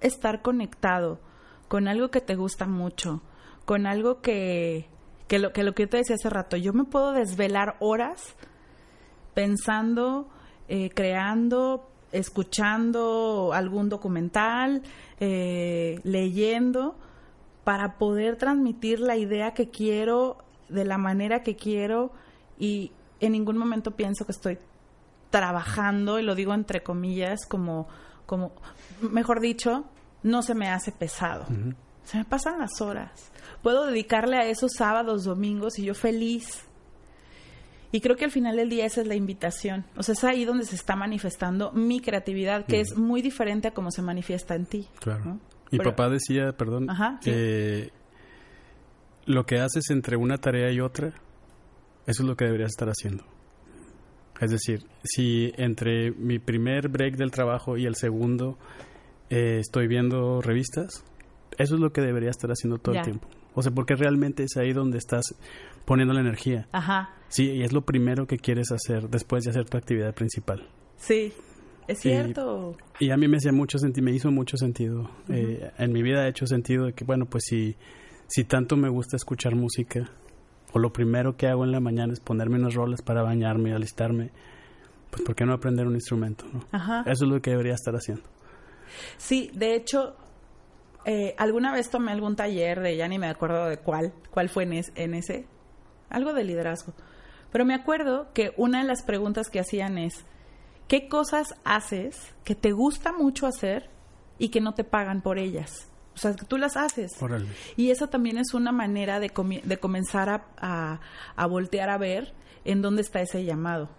[0.00, 1.20] estar conectado
[1.68, 3.22] con algo que te gusta mucho,
[3.64, 4.88] con algo que,
[5.26, 8.34] que lo que lo que yo te decía hace rato, yo me puedo desvelar horas
[9.34, 10.28] pensando,
[10.68, 14.82] eh, creando, escuchando algún documental,
[15.20, 16.96] eh, leyendo,
[17.64, 22.12] para poder transmitir la idea que quiero de la manera que quiero
[22.58, 24.58] y en ningún momento pienso que estoy
[25.30, 27.88] trabajando, y lo digo entre comillas, como,
[28.26, 28.52] como
[29.00, 29.84] mejor dicho,
[30.22, 31.46] no se me hace pesado.
[32.04, 33.32] Se me pasan las horas.
[33.62, 36.66] Puedo dedicarle a esos sábados, domingos y yo feliz
[37.94, 39.84] y creo que al final del día esa es la invitación.
[39.96, 43.70] O sea, es ahí donde se está manifestando mi creatividad, que es muy diferente a
[43.70, 44.88] cómo se manifiesta en ti.
[44.98, 45.38] Claro.
[45.70, 46.88] Mi papá decía, perdón,
[47.22, 47.92] que
[49.26, 51.10] lo que haces entre una tarea y otra,
[52.08, 53.22] eso es lo que deberías estar haciendo.
[54.40, 58.58] Es decir, si entre mi primer break del trabajo y el segundo
[59.30, 61.04] eh, estoy viendo revistas,
[61.58, 63.28] eso es lo que debería estar haciendo todo el tiempo.
[63.54, 65.34] O sea, porque realmente es ahí donde estás
[65.84, 66.68] poniendo la energía.
[66.72, 67.10] Ajá.
[67.28, 70.66] Sí, y es lo primero que quieres hacer después de hacer tu actividad principal.
[70.96, 71.32] Sí,
[71.86, 72.76] es cierto.
[72.98, 75.10] Y, a mí me hacía mucho sentido, me hizo mucho sentido.
[75.28, 77.76] Eh, en mi vida ha hecho sentido de que, bueno, pues si,
[78.26, 80.10] si tanto me gusta escuchar música,
[80.72, 83.72] o lo primero que hago en la mañana es ponerme unos roles para bañarme y
[83.72, 84.30] alistarme,
[85.10, 86.44] pues ¿por qué no aprender un instrumento?
[86.72, 87.02] Ajá.
[87.02, 88.24] Eso es lo que debería estar haciendo.
[89.16, 90.16] Sí, de hecho,
[91.04, 94.64] eh, alguna vez tomé algún taller de, ya ni me acuerdo de cuál, cuál fue
[94.64, 95.46] en, en ese,
[96.10, 96.94] algo de liderazgo.
[97.52, 100.24] Pero me acuerdo que una de las preguntas que hacían es,
[100.88, 103.90] ¿qué cosas haces que te gusta mucho hacer
[104.38, 105.88] y que no te pagan por ellas?
[106.14, 107.12] O sea, que tú las haces.
[107.76, 109.32] Y esa también es una manera de,
[109.64, 111.00] de comenzar a,
[111.36, 112.32] a, voltear a ver
[112.64, 113.90] en dónde está ese llamado.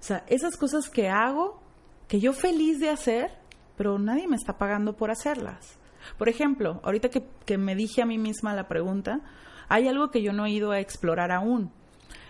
[0.00, 1.60] O sea, esas cosas que hago,
[2.08, 3.30] que yo feliz de hacer,
[3.76, 5.78] pero nadie me está pagando por hacerlas.
[6.18, 9.20] Por ejemplo, ahorita que, que me dije a mí misma la pregunta,
[9.68, 11.72] hay algo que yo no he ido a explorar aún.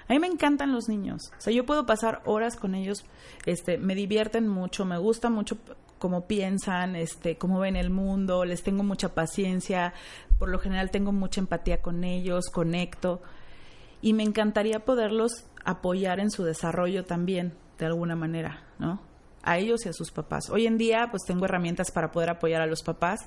[0.08, 1.22] A mí me encantan los niños.
[1.38, 3.04] O sea, yo puedo pasar horas con ellos,
[3.46, 5.58] este, me divierten mucho, me gusta mucho
[5.98, 9.94] cómo piensan, este, cómo ven el mundo, les tengo mucha paciencia,
[10.38, 13.22] por lo general tengo mucha empatía con ellos, conecto
[14.02, 19.00] y me encantaría poderlos apoyar en su desarrollo también, de alguna manera, ¿no?
[19.44, 20.50] A ellos y a sus papás.
[20.50, 23.20] Hoy en día, pues tengo herramientas para poder apoyar a los papás,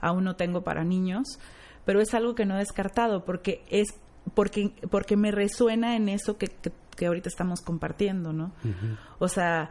[0.00, 1.38] aún no tengo para niños,
[1.84, 3.88] pero es algo que no he descartado porque es
[4.34, 6.48] porque porque me resuena en eso que,
[6.96, 8.52] que, ahorita estamos compartiendo, ¿no?
[9.18, 9.70] O sea,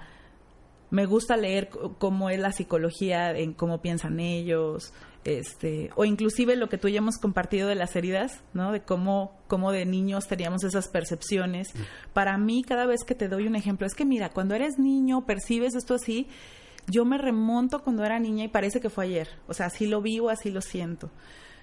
[0.92, 4.94] me gusta leer cómo es la psicología, en cómo piensan ellos,
[5.26, 8.72] este, o inclusive lo que tú ya hemos compartido de las heridas, ¿no?
[8.72, 11.74] De cómo, cómo de niños teníamos esas percepciones.
[12.14, 15.26] Para mí, cada vez que te doy un ejemplo, es que mira, cuando eres niño,
[15.26, 16.28] percibes esto así,
[16.88, 19.30] yo me remonto cuando era niña y parece que fue ayer.
[19.48, 21.10] O sea, así lo vivo, así lo siento.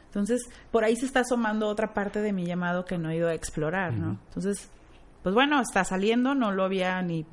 [0.06, 3.28] Entonces, por ahí se está asomando otra parte de mi llamado que no he ido
[3.28, 4.18] a explorar, ¿no?
[4.28, 4.70] Entonces,
[5.22, 7.24] pues bueno, está saliendo, no lo había ni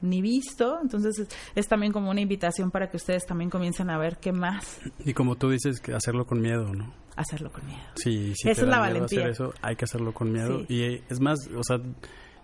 [0.00, 0.78] ni visto.
[0.80, 4.80] Entonces es, también como una invitación para que ustedes también comiencen a ver qué más.
[5.04, 6.92] Y como tú dices, que hacerlo con miedo, ¿no?
[7.16, 7.82] Hacerlo con miedo.
[7.96, 8.48] Sí, sí.
[8.48, 9.20] Esa es la valentía.
[9.20, 10.64] Hacer eso, hay que hacerlo con miedo.
[10.68, 11.78] Y es más, o sea,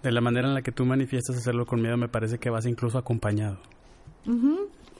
[0.02, 2.66] de la manera en la que tú manifiestas hacerlo con miedo, me parece que vas
[2.66, 3.58] incluso acompañado.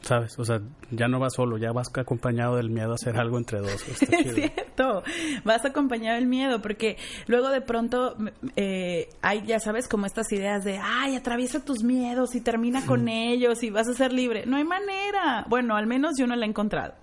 [0.05, 0.38] ¿Sabes?
[0.38, 3.61] O sea, ya no vas solo, ya vas acompañado del miedo a hacer algo entre
[3.61, 3.85] dos.
[3.88, 5.03] es cierto,
[5.45, 8.17] vas acompañado del miedo, porque luego de pronto
[8.57, 13.09] eh, hay, ya sabes, como estas ideas de, ay, atraviesa tus miedos y termina con
[13.09, 14.45] ellos y vas a ser libre.
[14.47, 15.45] No hay manera.
[15.49, 16.95] Bueno, al menos yo no la he encontrado.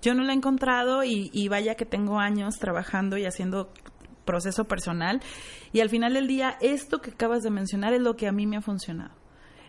[0.00, 3.72] Yo no la he encontrado y, y vaya que tengo años trabajando y haciendo
[4.24, 5.20] proceso personal
[5.72, 8.46] y al final del día esto que acabas de mencionar es lo que a mí
[8.46, 9.14] me ha funcionado.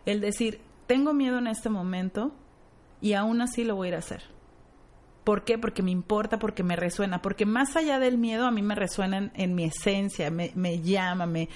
[0.06, 2.34] El decir, tengo miedo en este momento,
[3.04, 4.24] y aún así lo voy a ir a hacer.
[5.26, 5.58] ¿Por qué?
[5.58, 9.30] Porque me importa, porque me resuena, porque más allá del miedo a mí me resuena
[9.36, 11.50] en, mi esencia, me, me, llama, me...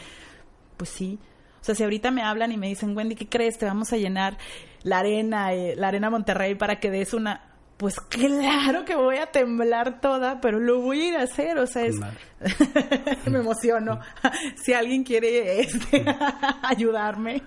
[0.76, 1.18] Pues sí.
[1.62, 3.58] O sea, si ahorita me hablan y me dicen, Wendy, ¿qué crees?
[3.58, 4.38] Te vamos a llenar
[4.84, 7.42] la arena, eh, la arena Monterrey para que des una
[7.78, 11.68] pues claro que voy a temblar toda, pero lo voy a ir a hacer, o
[11.68, 11.96] sea, es...
[13.28, 14.00] me emociono.
[14.64, 16.04] si alguien quiere este,
[16.64, 17.44] ayudarme,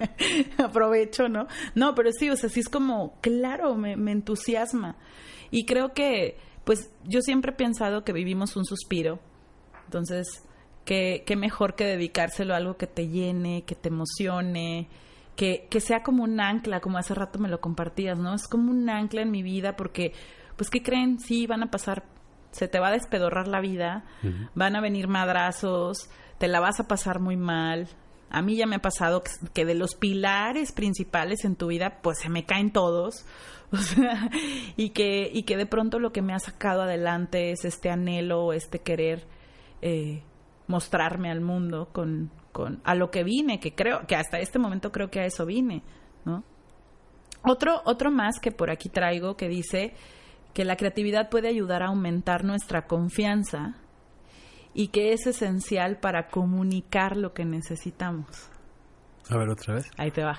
[0.57, 1.49] aprovecho, ¿no?
[1.75, 4.97] No, pero sí, o sea, sí es como, claro, me, me entusiasma.
[5.51, 9.19] Y creo que, pues, yo siempre he pensado que vivimos un suspiro,
[9.87, 10.45] entonces,
[10.85, 14.89] qué, qué mejor que dedicárselo a algo que te llene, que te emocione,
[15.37, 18.35] que, que sea como un ancla, como hace rato me lo compartías, ¿no?
[18.35, 20.13] Es como un ancla en mi vida porque,
[20.57, 21.19] pues, ¿qué creen?
[21.19, 22.05] Sí, van a pasar,
[22.51, 24.05] se te va a despedorrar la vida,
[24.55, 27.89] van a venir madrazos, te la vas a pasar muy mal.
[28.31, 32.19] A mí ya me ha pasado que, de los pilares principales en tu vida, pues
[32.19, 33.27] se me caen todos.
[33.73, 34.29] O sea,
[34.77, 38.53] y que, y que de pronto lo que me ha sacado adelante es este anhelo,
[38.53, 39.29] este querer
[39.81, 40.25] eh,
[40.67, 44.93] mostrarme al mundo con, con a lo que vine, que creo que hasta este momento
[44.93, 45.83] creo que a eso vine,
[46.25, 46.45] ¿no?
[47.43, 49.95] Otro otro más que por aquí traigo que dice
[50.53, 53.77] que la creatividad puede ayudar a aumentar nuestra confianza
[54.75, 58.51] y que es esencial para comunicar lo que necesitamos.
[59.29, 59.91] A ver otra vez.
[59.97, 60.39] Ahí te va.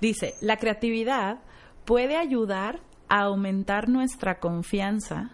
[0.00, 1.40] Dice, la creatividad
[1.84, 5.32] puede ayudar a aumentar nuestra confianza,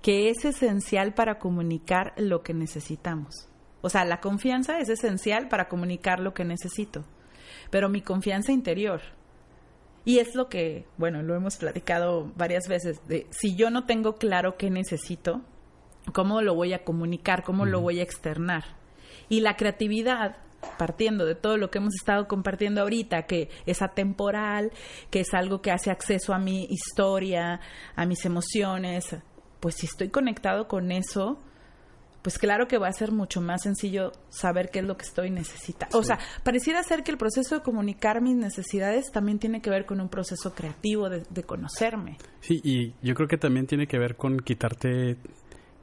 [0.00, 3.48] que es esencial para comunicar lo que necesitamos.
[3.82, 7.04] O sea, la confianza es esencial para comunicar lo que necesito,
[7.70, 9.02] pero mi confianza interior.
[10.04, 14.14] Y es lo que, bueno, lo hemos platicado varias veces, de si yo no tengo
[14.14, 15.42] claro qué necesito,
[16.12, 17.44] ¿cómo lo voy a comunicar?
[17.44, 18.64] ¿Cómo lo voy a externar?
[19.28, 20.36] Y la creatividad,
[20.78, 24.72] partiendo de todo lo que hemos estado compartiendo ahorita, que es atemporal,
[25.10, 27.60] que es algo que hace acceso a mi historia,
[27.94, 29.16] a mis emociones,
[29.60, 31.38] pues si estoy conectado con eso,
[32.22, 35.30] pues claro que va a ser mucho más sencillo saber qué es lo que estoy
[35.30, 35.98] necesitando.
[35.98, 39.84] O sea, pareciera ser que el proceso de comunicar mis necesidades también tiene que ver
[39.84, 42.18] con un proceso creativo de, conocerme.
[42.40, 45.16] Sí, y yo creo que también tiene que ver con quitarte,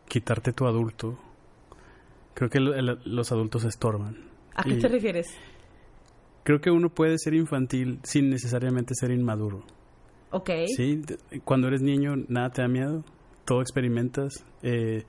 [0.08, 1.20] quitarte tu adulto.
[2.34, 4.16] Creo que los adultos estorban.
[4.56, 5.28] ¿A qué te refieres?
[6.44, 9.66] Creo que uno puede ser infantil sin necesariamente ser inmaduro.
[10.32, 10.50] Ok.
[10.68, 11.02] Sí,
[11.44, 13.04] cuando eres niño nada te da miedo,
[13.46, 14.46] todo experimentas.
[14.64, 15.04] Eh,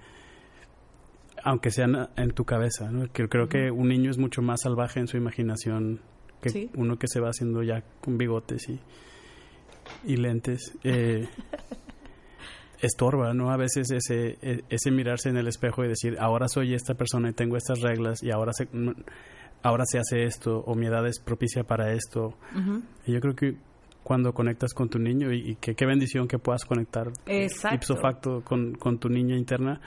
[1.45, 3.11] aunque sean en tu cabeza, ¿no?
[3.13, 6.01] Que creo que un niño es mucho más salvaje en su imaginación
[6.41, 8.81] que uno que se va haciendo ya con bigotes y,
[10.05, 10.73] y lentes.
[10.85, 11.29] Eh,
[12.81, 13.51] estorba, ¿no?
[13.51, 17.31] A veces ese, e, ese mirarse en el espejo y decir, ahora soy esta persona
[17.31, 18.69] y tengo estas reglas y ahora se,
[19.63, 22.35] ahora se hace esto o mi edad es propicia para esto.
[23.07, 23.57] Y yo creo que
[24.03, 27.13] cuando conectas con tu niño y, que qué bendición que puedas conectar
[27.73, 29.81] ipso facto con, con tu niña interna.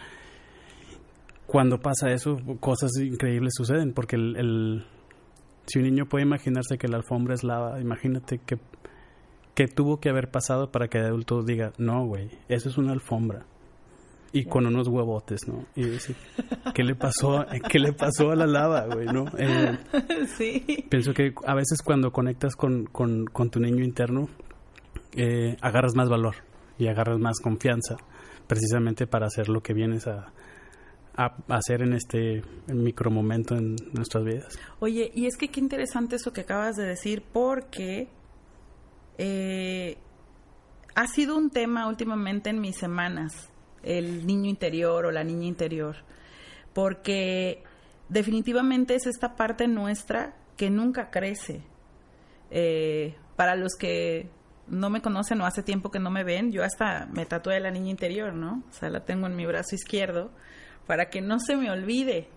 [1.48, 4.86] Cuando pasa eso, cosas increíbles suceden, porque el,
[5.66, 8.58] si un niño puede imaginarse que la alfombra es lava, imagínate que,
[9.54, 12.94] que tuvo que haber pasado para que el adulto diga, no, güey, eso es una
[12.94, 13.46] alfombra
[14.34, 15.64] y con unos huevotes, ¿no?
[15.76, 16.16] Y decir,
[16.74, 19.26] ¿qué le pasó, qué le pasó a la lava, güey, no?
[19.38, 19.78] Eh,
[20.36, 20.86] sí.
[20.89, 24.28] Pienso que a veces cuando conectas con, con, tu niño interno,
[25.16, 26.38] eh, agarras más valor
[26.80, 27.96] y agarras más confianza,
[28.48, 30.34] precisamente para hacer lo que vienes a,
[31.16, 34.57] a hacer en este micro momento en nuestras vidas.
[34.80, 38.07] Oye, y es que qué interesante eso que acabas de decir, porque
[39.18, 39.97] eh,
[40.95, 43.49] ha sido un tema últimamente en mis semanas
[43.84, 45.97] el niño interior o la niña interior,
[46.74, 47.64] porque
[48.09, 51.61] definitivamente es esta parte nuestra que nunca crece.
[52.49, 54.30] Eh, para los que
[54.68, 57.72] no me conocen o hace tiempo que no me ven, yo hasta me tatué la
[57.72, 58.64] niña interior, ¿no?
[58.70, 60.32] O sea, la tengo en mi brazo izquierdo
[60.88, 62.28] para que no se me olvide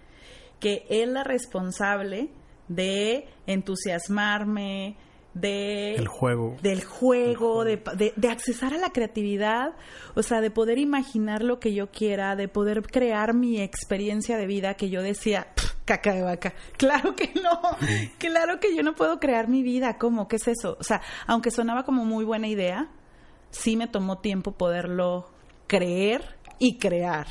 [0.60, 2.30] que es la responsable
[2.68, 4.96] de entusiasmarme,
[5.34, 6.56] de el juego.
[6.62, 7.82] del juego, De,
[8.16, 9.74] de, accesar a la creatividad,
[10.14, 14.46] o sea, de poder imaginar lo que yo quiera, de poder crear mi experiencia de
[14.46, 15.48] vida que yo decía,
[15.84, 16.54] caca de vaca.
[16.78, 17.60] Claro que no,
[18.18, 20.26] claro que yo no puedo crear mi vida, ¿cómo?
[20.26, 20.76] ¿Qué es eso?
[20.80, 22.88] O sea, aunque sonaba como muy buena idea,
[23.50, 25.30] sí me tomó tiempo poderlo
[25.66, 27.26] creer y crear.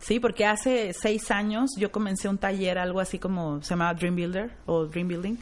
[0.00, 4.16] Sí, porque hace seis años yo comencé un taller, algo así como se llamaba Dream
[4.16, 5.36] Builder o Dream Building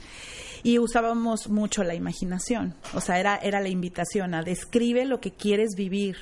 [0.62, 2.74] y usábamos mucho la imaginación.
[2.94, 6.16] O sea, era, era la invitación a describe lo que quieres vivir.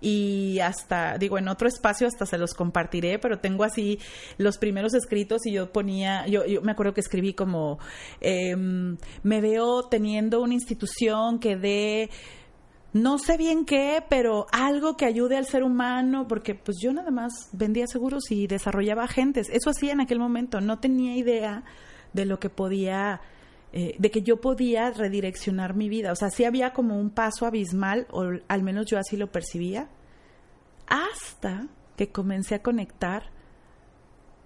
[0.00, 3.98] Y hasta, digo, en otro espacio hasta se los compartiré, pero tengo así
[4.36, 7.80] los primeros escritos y yo ponía, yo, yo me acuerdo que escribí como,
[8.20, 12.10] em, me veo teniendo una institución que dé
[12.92, 17.10] no sé bien qué, pero algo que ayude al ser humano, porque pues yo nada
[17.10, 19.48] más vendía seguros y desarrollaba agentes.
[19.50, 21.64] Eso hacía en aquel momento, no tenía idea
[22.12, 23.20] de lo que podía
[23.70, 26.12] eh, de que yo podía redireccionar mi vida.
[26.12, 29.90] O sea, sí había como un paso abismal, o al menos yo así lo percibía,
[30.86, 33.30] hasta que comencé a conectar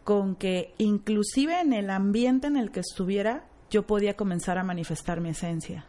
[0.02, 5.20] con que inclusive en el ambiente en el que estuviera, yo podía comenzar a manifestar
[5.20, 5.86] mi esencia.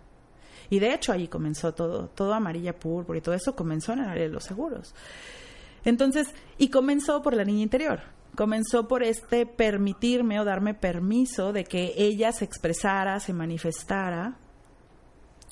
[0.70, 4.10] Y de hecho ahí comenzó todo, todo amarilla púrpura y todo eso comenzó en el
[4.10, 4.94] área de los seguros.
[5.86, 8.02] Entonces, y comenzó por la niña interior
[8.36, 14.38] comenzó por este permitirme o darme permiso de que ella se expresara, se manifestara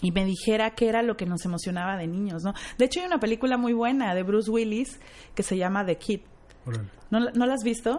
[0.01, 2.53] y me dijera qué era lo que nos emocionaba de niños, ¿no?
[2.77, 4.99] De hecho hay una película muy buena de Bruce Willis
[5.35, 6.21] que se llama The Kid.
[7.11, 7.97] ¿No, la has visto?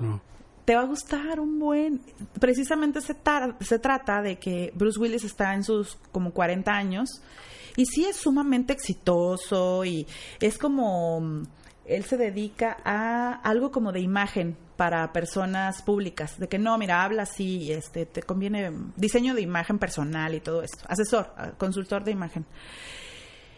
[0.64, 2.00] Te va a gustar un buen...
[2.38, 3.14] Precisamente se,
[3.78, 7.08] trata de que Bruce Willis está en sus como 40 años
[7.76, 10.06] y sí es sumamente exitoso y
[10.40, 11.42] es como
[11.84, 17.04] él se dedica a algo como de imagen para personas públicas, de que no, mira,
[17.04, 22.12] habla así, este, te conviene diseño de imagen personal y todo esto, asesor, consultor de
[22.12, 22.46] imagen.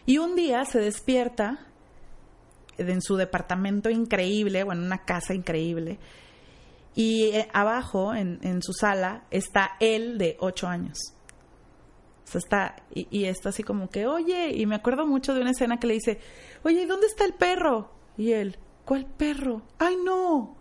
[0.05, 1.59] Y un día se despierta
[2.77, 5.97] en su departamento increíble, o en una casa increíble,
[6.95, 10.97] y eh, abajo, en, en su sala, está él de ocho años.
[12.33, 15.79] Está, y, y, está así como que, oye, y me acuerdo mucho de una escena
[15.79, 16.19] que le dice,
[16.63, 17.91] oye, ¿dónde está el perro?
[18.17, 19.61] Y él, ¿cuál perro?
[19.77, 20.57] ¡Ay, no!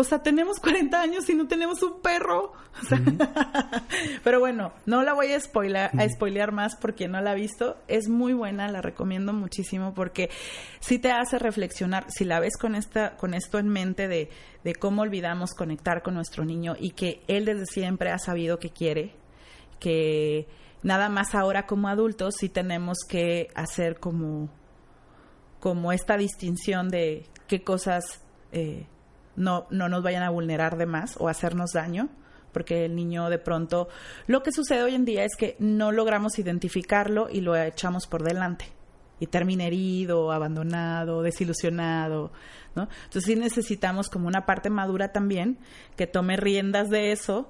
[0.00, 2.52] O sea, tenemos 40 años y no tenemos un perro.
[4.22, 7.76] pero bueno, no la voy a spoiler, a spoilear más porque no la ha visto.
[7.88, 10.30] Es muy buena, la recomiendo muchísimo porque
[10.78, 14.30] sí te hace reflexionar, si la ves con esta, con esto en mente de,
[14.62, 18.70] de cómo olvidamos conectar con nuestro niño y que él desde siempre ha sabido que
[18.70, 19.16] quiere,
[19.80, 20.46] que
[20.84, 24.48] nada más ahora como adultos sí tenemos que hacer como
[25.58, 28.22] como esta distinción de qué cosas
[28.52, 28.86] eh,
[29.38, 32.08] no, no nos vayan a vulnerar de más o hacernos daño,
[32.52, 33.88] porque el niño de pronto,
[34.26, 38.22] lo que sucede hoy en día es que no logramos identificarlo y lo echamos por
[38.22, 38.66] delante
[39.20, 42.32] y termina herido, abandonado, desilusionado,
[42.74, 42.88] ¿no?
[43.04, 45.58] Entonces sí necesitamos como una parte madura también
[45.96, 47.48] que tome riendas de eso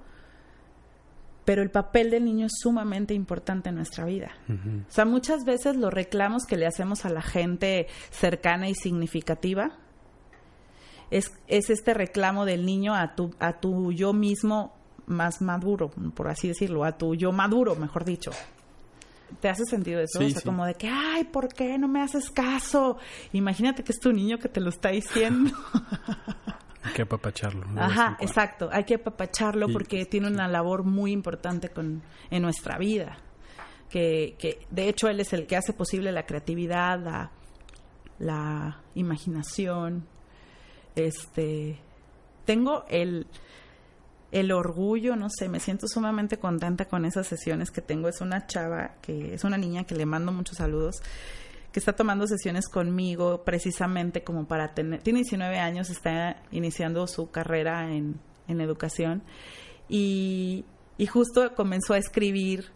[1.48, 4.32] pero el papel del niño es sumamente importante en nuestra vida.
[4.50, 9.78] O sea, muchas veces los reclamos que le hacemos a la gente cercana y significativa
[11.10, 14.74] es, es este reclamo del niño a tu, a tu yo mismo
[15.06, 18.30] más maduro, por así decirlo, a tu yo maduro, mejor dicho.
[19.40, 20.20] ¿Te hace sentido eso?
[20.20, 22.96] o sea, como de que, ay, ¿por qué no me haces caso?
[23.32, 25.50] Imagínate que es tu niño que te lo está diciendo.
[26.82, 27.66] Hay que apapacharlo.
[27.76, 28.70] Ajá, exacto.
[28.72, 33.18] Hay que apapacharlo porque tiene una labor muy importante con, en nuestra vida.
[33.90, 37.30] que, que de hecho él es el que hace posible la creatividad, la,
[38.18, 40.06] la imaginación.
[40.94, 41.78] Este,
[42.44, 43.26] tengo el,
[44.32, 48.08] el orgullo, no sé, me siento sumamente contenta con esas sesiones que tengo.
[48.08, 51.02] Es una chava, que es una niña que le mando muchos saludos,
[51.72, 57.30] que está tomando sesiones conmigo precisamente como para tener, tiene 19 años, está iniciando su
[57.30, 58.18] carrera en,
[58.48, 59.22] en educación
[59.88, 60.64] y,
[60.96, 62.70] y justo comenzó a escribir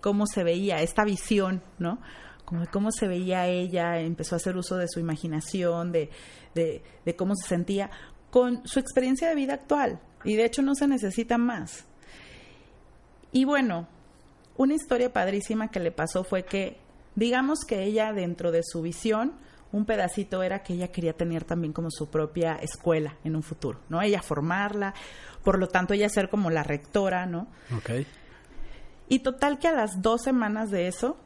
[0.00, 1.98] cómo se veía esta visión, ¿no?
[2.44, 6.10] Como de cómo se veía ella, empezó a hacer uso de su imaginación, de,
[6.54, 7.90] de, de cómo se sentía
[8.30, 10.00] con su experiencia de vida actual.
[10.24, 11.84] Y de hecho no se necesita más.
[13.32, 13.88] Y bueno,
[14.56, 16.78] una historia padrísima que le pasó fue que,
[17.14, 19.32] digamos que ella dentro de su visión,
[19.72, 23.80] un pedacito era que ella quería tener también como su propia escuela en un futuro,
[23.88, 24.00] ¿no?
[24.00, 24.94] Ella formarla,
[25.42, 27.48] por lo tanto ella ser como la rectora, ¿no?
[27.76, 28.06] Ok.
[29.08, 31.18] Y total que a las dos semanas de eso,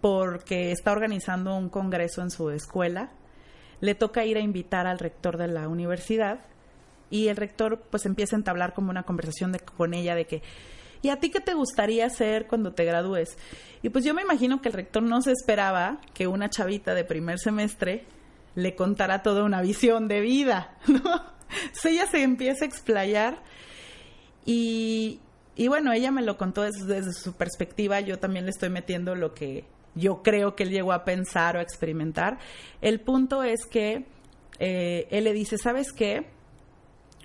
[0.00, 3.10] porque está organizando un congreso en su escuela,
[3.80, 6.40] le toca ir a invitar al rector de la universidad
[7.10, 10.42] y el rector pues empieza a entablar como una conversación de, con ella de que,
[11.02, 13.36] ¿y a ti qué te gustaría hacer cuando te gradúes?
[13.82, 17.04] Y pues yo me imagino que el rector no se esperaba que una chavita de
[17.04, 18.04] primer semestre
[18.54, 21.40] le contara toda una visión de vida, ¿no?
[21.84, 23.42] Ella se empieza a explayar
[24.44, 25.20] y,
[25.56, 29.14] y bueno, ella me lo contó desde, desde, su perspectiva, yo también le estoy metiendo
[29.16, 32.38] lo que yo creo que él llegó a pensar o a experimentar.
[32.80, 34.06] El punto es que
[34.58, 36.26] eh, él le dice, ¿sabes qué?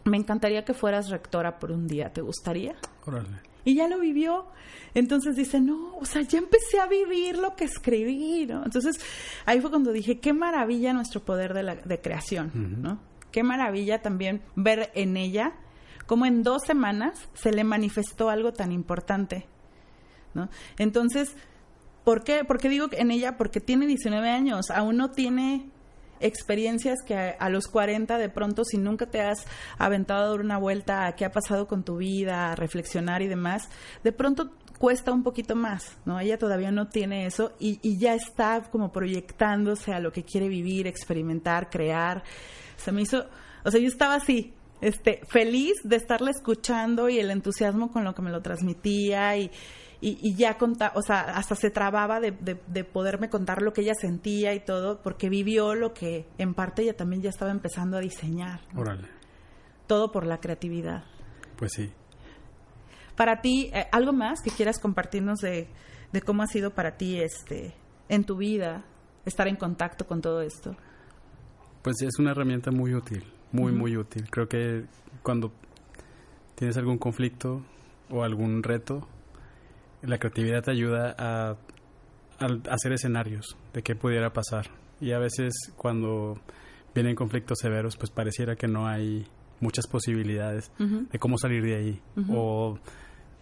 [0.06, 2.76] me encantaría que fueras rectora por un día, ¿te gustaría?
[3.06, 3.42] Órale.
[3.66, 4.46] Y ya lo vivió.
[4.94, 8.64] Entonces dice, no, o sea, ya empecé a vivir lo que escribí, ¿no?
[8.64, 8.98] Entonces
[9.46, 12.78] ahí fue cuando dije, qué maravilla nuestro poder de, la, de creación, uh -huh.
[12.78, 13.00] ¿no?
[13.32, 15.54] Qué maravilla también ver en ella
[16.06, 19.48] cómo en dos semanas se le manifestó algo tan importante,
[20.36, 20.50] ¿no?
[20.78, 21.36] Entonces,
[22.06, 22.46] ¿por qué?
[22.46, 23.36] ¿Por qué digo en ella?
[23.36, 25.70] Porque tiene 19 años, aún no tiene
[26.22, 29.46] experiencias que a, a, los 40 de pronto si nunca te has
[29.78, 33.28] aventado a dar una vuelta a qué ha pasado con tu vida, a reflexionar y
[33.28, 33.68] demás,
[34.04, 36.20] de pronto cuesta un poquito más, ¿no?
[36.20, 40.48] Ella todavía no tiene eso y, y ya está como proyectándose a lo que quiere
[40.48, 42.24] vivir, experimentar, crear.
[42.78, 43.26] Se me hizo,
[43.64, 48.14] o sea, yo estaba así, este, feliz de estarla escuchando y el entusiasmo con lo
[48.14, 49.52] que me lo transmitía y,
[50.06, 53.74] y, y ya contar, o sea, hasta se trababa de, de, de, poderme contar lo
[53.74, 57.50] que ella sentía y todo, porque vivió lo que en parte ella también ya estaba
[57.50, 58.62] empezando a diseñar.
[58.72, 58.82] ¿no?
[58.82, 59.08] Órale.
[59.88, 61.06] Todo por la creatividad.
[61.58, 61.92] Pues sí.
[63.16, 65.70] Para ti, eh, ¿algo más que quieras compartirnos de,
[66.12, 67.74] de cómo ha sido para ti este
[68.08, 68.86] en tu vida
[69.26, 70.76] estar en contacto con todo esto?
[71.82, 73.80] Pues es una herramienta muy útil, muy, uh -huh.
[73.80, 74.30] muy útil.
[74.30, 74.86] Creo que
[75.24, 75.52] cuando
[76.54, 77.66] tienes algún conflicto
[78.12, 79.08] o algún reto,
[80.06, 81.52] la creatividad te ayuda a,
[82.40, 84.68] a, hacer escenarios de qué pudiera pasar.
[85.02, 86.40] Y a veces cuando
[86.94, 89.26] vienen conflictos severos, pues pareciera que no hay
[89.60, 91.10] muchas posibilidades uh -huh.
[91.10, 92.34] de cómo salir de ahí uh -huh.
[92.36, 92.80] o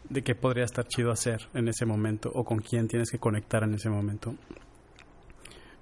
[0.10, 3.64] de qué podría estar chido hacer en ese momento o con quién tienes que conectar
[3.64, 4.36] en ese momento.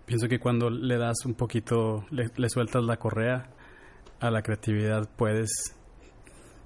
[0.06, 3.50] Pienso que cuando le das un poquito, le, le sueltas la correa
[4.20, 5.76] a la creatividad, puedes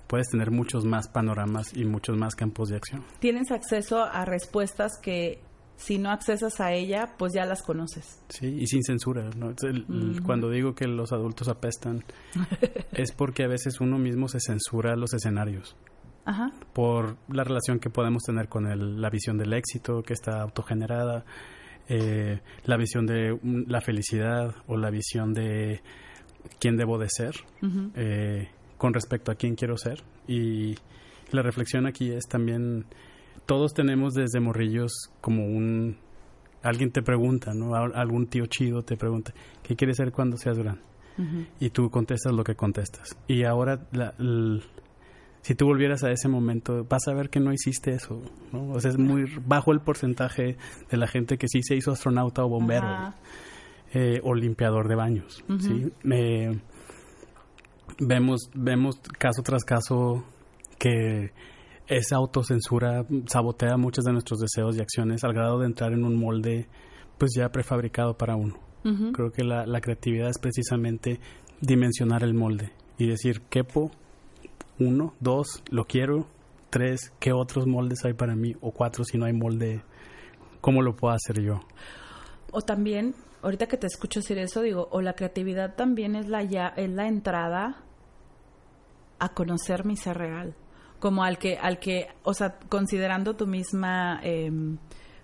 [0.08, 3.04] puedes tener muchos más panoramas y muchos más campos de acción.
[3.20, 5.42] Tienes acceso a respuestas que
[5.78, 8.22] si no accesas a ella, pues ya las conoces.
[8.30, 9.30] Sí, y sin censura.
[9.36, 9.50] ¿no?
[9.62, 10.24] El, uh -huh.
[10.24, 12.04] Cuando digo que los adultos apestan,
[12.94, 15.76] es porque a veces uno mismo se censura los escenarios.
[16.26, 16.52] Ajá.
[16.74, 21.24] Por la relación que podemos tener con el, la visión del éxito que está autogenerada,
[21.88, 23.38] eh, la visión de
[23.68, 25.82] la felicidad o la visión de
[26.60, 27.36] quién debo de ser.
[27.62, 27.92] Uh -huh.
[27.96, 30.04] eh, con respecto a quién quiero ser.
[30.28, 30.76] Y
[31.32, 32.86] la reflexión aquí es también,
[33.46, 35.98] todos tenemos desde morrillos como un,
[36.64, 37.76] alguien te pregunta, ¿no?
[37.76, 40.82] Algún tío chido te pregunta, ¿qué quieres ser cuando seas grande?
[41.18, 41.48] Uh -huh.
[41.60, 43.18] Y tú contestas lo que contestas.
[43.28, 44.60] Y ahora, la, la,
[45.42, 48.22] si tú volvieras a ese momento, vas a ver que no hiciste eso,
[48.52, 48.72] ¿no?
[48.72, 50.58] O sea, es muy bajo el porcentaje
[50.90, 53.14] de la gente que sí se hizo astronauta o bombero.
[53.94, 55.60] Eh, o limpiador de baños, uh -huh.
[55.62, 55.92] ¿sí?
[56.04, 56.60] Me,
[58.00, 60.24] vemos, vemos caso tras caso
[60.78, 61.32] que
[61.88, 66.16] esa autocensura sabotea muchos de nuestros deseos y acciones al grado de entrar en un
[66.16, 66.68] molde
[67.18, 68.60] pues ya prefabricado para uno.
[68.84, 69.12] Uh -huh.
[69.14, 71.20] Creo que la, la, creatividad es precisamente
[71.62, 73.92] dimensionar el molde y decir, quepo,
[74.80, 76.28] uno, dos, lo quiero,
[76.70, 78.54] tres, ¿qué otros moldes hay para mí?
[78.62, 79.82] O cuatro, si no hay molde,
[80.62, 81.62] ¿cómo lo puedo hacer yo?
[82.52, 86.44] O también ahorita que te escucho decir eso, digo, o la creatividad también es la,
[86.44, 87.85] ya, es la entrada
[89.26, 90.56] a conocer mi ser real.
[91.00, 94.52] Como al que, al que, o sea, considerando tu misma, eh,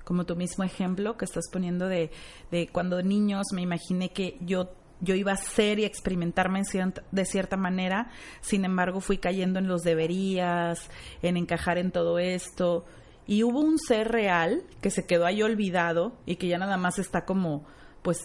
[0.04, 2.12] como tu mismo ejemplo que estás poniendo de,
[2.52, 4.70] de cuando niños me imaginé que yo
[5.02, 6.62] yo iba a ser y experimentarme
[7.12, 10.90] de cierta manera, sin embargo fui cayendo en los deberías,
[11.24, 12.86] en encajar en todo esto,
[13.28, 17.00] y hubo un ser real que se quedó ahí olvidado y que ya nada más
[17.00, 17.66] está como,
[18.02, 18.20] pues,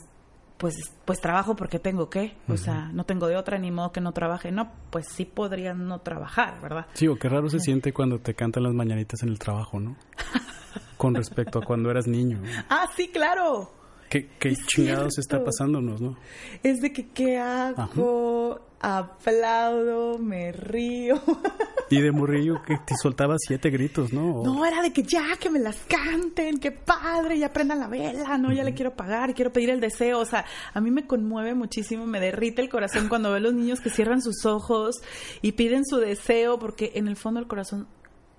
[0.56, 4.00] pues, pues trabajo porque tengo que, o sea, no tengo de otra ni modo que
[4.00, 6.86] no trabaje, no, pues sí podría no trabajar, ¿verdad?
[6.94, 9.96] Sí, o qué raro se siente cuando te cantan las mañanitas en el trabajo, ¿no?
[10.96, 12.40] Con respecto a cuando eras niño.
[12.70, 13.70] Ah, sí, claro.
[14.08, 16.16] ¿Qué, qué chingados está pasándonos, no?
[16.62, 18.60] Es de que, ¿qué hago?
[18.80, 21.20] Aplaudo, me río.
[21.90, 24.42] Y de morrillo que te soltaba siete gritos, ¿no?
[24.42, 28.38] No, era de que ya, que me las canten, que padre, ya prendan la vela,
[28.38, 28.52] ¿no?
[28.52, 30.18] Ya le quiero pagar, quiero pedir el deseo.
[30.18, 33.54] O sea, a mí me conmueve muchísimo, me derrite el corazón cuando veo a los
[33.54, 34.96] niños que cierran sus ojos
[35.42, 37.86] y piden su deseo, porque en el fondo del corazón,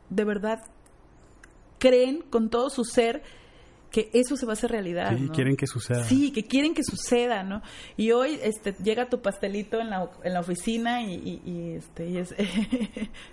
[0.10, 0.64] de verdad,
[1.80, 3.24] creen con todo su ser
[3.91, 5.15] que eso se va a hacer realidad.
[5.17, 6.03] Sí, quieren que suceda.
[6.03, 7.61] Sí, que quieren que suceda, ¿no?
[7.95, 12.17] Y hoy este, llega tu pastelito en la, en la oficina y, y, este, y
[12.17, 12.35] es...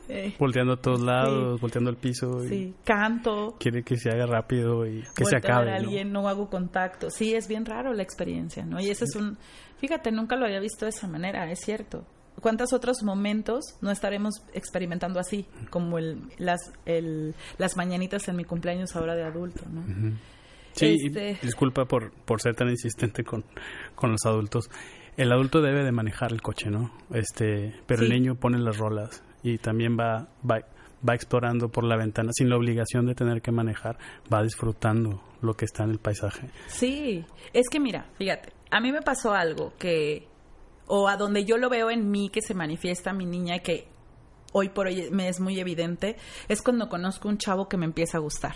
[0.09, 2.41] Eh, volteando a todos lados, volteando al piso.
[2.41, 3.57] sí, canto.
[3.59, 5.73] Quiere que se haga rápido y que se acabe.
[5.73, 6.29] A alguien, ¿no?
[6.29, 7.11] hago contacto.
[7.11, 8.81] Sí, es bien raro la experiencia, ¿no?
[8.81, 9.39] Y ese es un...
[9.79, 12.05] Fíjate, nunca lo había visto de esa manera, es cierto.
[12.41, 15.47] ¿Cuántos otros momentos no estaremos experimentando así?
[15.71, 19.83] Como el, las, el, las mañanitas en mi cumpleaños ahora de adulto, ¿no?
[20.75, 23.45] Sí, este disculpa por, por ser tan insistente con,
[23.95, 24.71] con los adultos.
[25.17, 26.93] El adulto debe de manejar el coche, ¿no?
[27.13, 30.61] Este, pero el niño pone las rolas y también va, va,
[31.09, 33.97] va explorando por la ventana sin la obligación de tener que manejar,
[34.33, 36.51] va disfrutando lo que está en el paisaje.
[36.67, 40.27] Sí, es que mira, fíjate, a mí me pasó algo que,
[40.87, 43.87] o a donde yo lo veo en mí que se manifiesta mi niña y que
[44.53, 46.17] hoy por hoy me es muy evidente,
[46.49, 48.55] es cuando conozco un chavo que me empieza a gustar.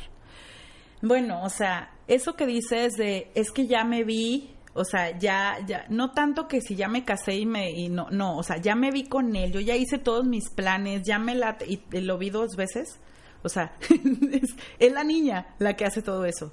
[1.02, 5.58] Bueno, o sea, eso que dices de es que ya me vi, o sea, ya,
[5.66, 8.56] ya, no tanto que si ya me casé y me, y no, no, o sea,
[8.56, 11.80] ya me vi con él, yo ya hice todos mis planes, ya me la, y,
[12.00, 12.98] lo vi dos veces.
[13.44, 13.76] O sea,
[14.80, 16.52] es, la niña la que hace todo eso.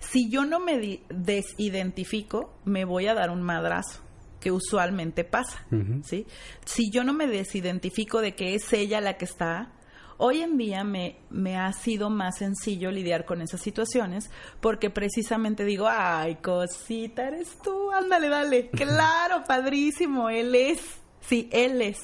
[0.00, 4.00] Si yo no me desidentifico, me voy a dar un madrazo
[4.40, 5.66] que usualmente pasa,
[6.02, 6.26] ¿sí?
[6.64, 9.72] Si yo no me desidentifico de que es ella la que está,
[10.16, 15.64] Hoy en día me, me ha sido más sencillo lidiar con esas situaciones porque precisamente
[15.64, 18.70] digo, ay, cosita, eres tú, ándale, dale.
[18.84, 20.80] Claro, padrísimo, él es.
[21.20, 22.00] Sí, él es.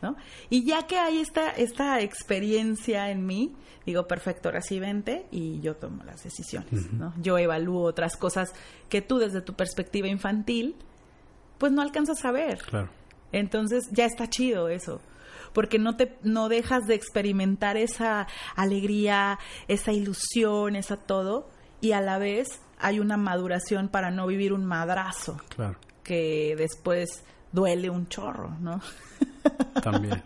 [0.00, 0.16] ¿No?
[0.50, 3.54] Y ya que hay esta, esta experiencia en mí,
[3.86, 7.14] digo, perfecto, ahora vente y yo tomo las decisiones, ¿no?
[7.20, 8.52] Yo evalúo otras cosas
[8.90, 10.76] que tú desde tu perspectiva infantil,
[11.58, 12.58] pues no alcanzas a ver.
[12.58, 12.90] Claro.
[13.32, 15.00] Entonces ya está chido eso
[15.56, 18.26] porque no te no dejas de experimentar esa
[18.56, 19.38] alegría,
[19.68, 21.48] esa ilusión, esa todo
[21.80, 25.40] y a la vez hay una maduración para no vivir un madrazo.
[25.48, 25.78] Claro.
[26.02, 28.82] Que después duele un chorro, ¿no?
[29.82, 30.22] También.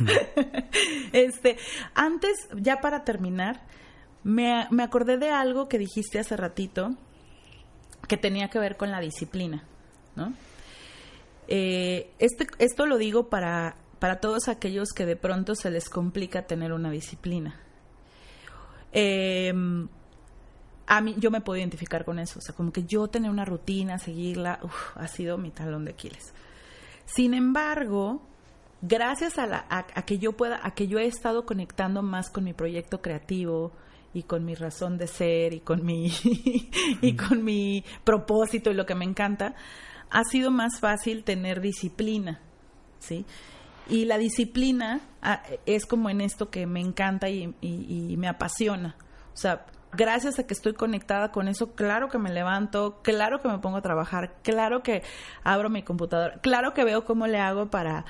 [1.12, 1.56] este,
[1.94, 3.62] antes, ya para terminar,
[4.24, 6.90] me, me acordé de algo que dijiste hace ratito
[8.08, 9.62] que tenía que ver con la disciplina,
[10.16, 10.34] ¿no?
[11.46, 16.46] Eh, este, esto lo digo para para todos aquellos que de pronto se les complica
[16.46, 17.60] tener una disciplina.
[18.92, 19.88] Em,
[20.86, 23.44] a mí, yo me puedo identificar con eso, o sea, como que yo tener una
[23.44, 24.60] rutina, seguirla,
[24.94, 26.32] ha sido mi talón de Aquiles.
[27.06, 28.22] Sin embargo,
[28.82, 32.44] gracias a, la, a, que yo pueda, a que yo he estado conectando más con
[32.44, 33.72] mi proyecto creativo
[34.12, 36.12] y con mi razón de ser y con mi
[37.00, 39.54] y con mi propósito y lo que me encanta,
[40.10, 42.40] ha sido más fácil tener disciplina,
[43.00, 43.24] ¿sí?
[43.88, 47.54] Y la disciplina ah, es como en esto que me encanta y,
[48.16, 48.96] me apasiona.
[49.32, 53.48] O sea, gracias a que estoy conectada con eso, claro que me levanto, claro que
[53.48, 55.02] me pongo a trabajar, claro que
[55.42, 58.04] abro mi computadora, claro que veo cómo le hago para,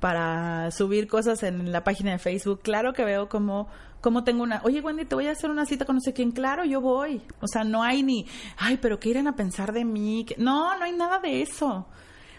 [0.00, 3.68] para subir cosas en la página de Facebook, claro que veo cómo,
[4.00, 6.30] cómo tengo una, oye Wendy, te voy a hacer una cita con no sé quién,
[6.30, 7.22] claro, yo voy.
[7.40, 8.26] O sea, no hay ni,
[8.56, 10.26] ay, pero ¿qué irán a pensar de mí?
[10.38, 11.86] No, no hay nada de eso.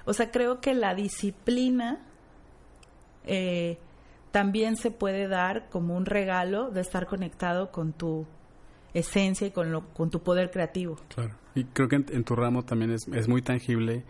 [0.05, 1.99] O sea, creo que la disciplina
[3.25, 3.77] eh,
[4.31, 8.25] también se puede dar como un regalo de estar conectado con tu
[8.93, 10.97] esencia y con, lo, con tu poder creativo.
[11.13, 14.03] Claro, y creo que en, tu ramo también es, es, muy tangible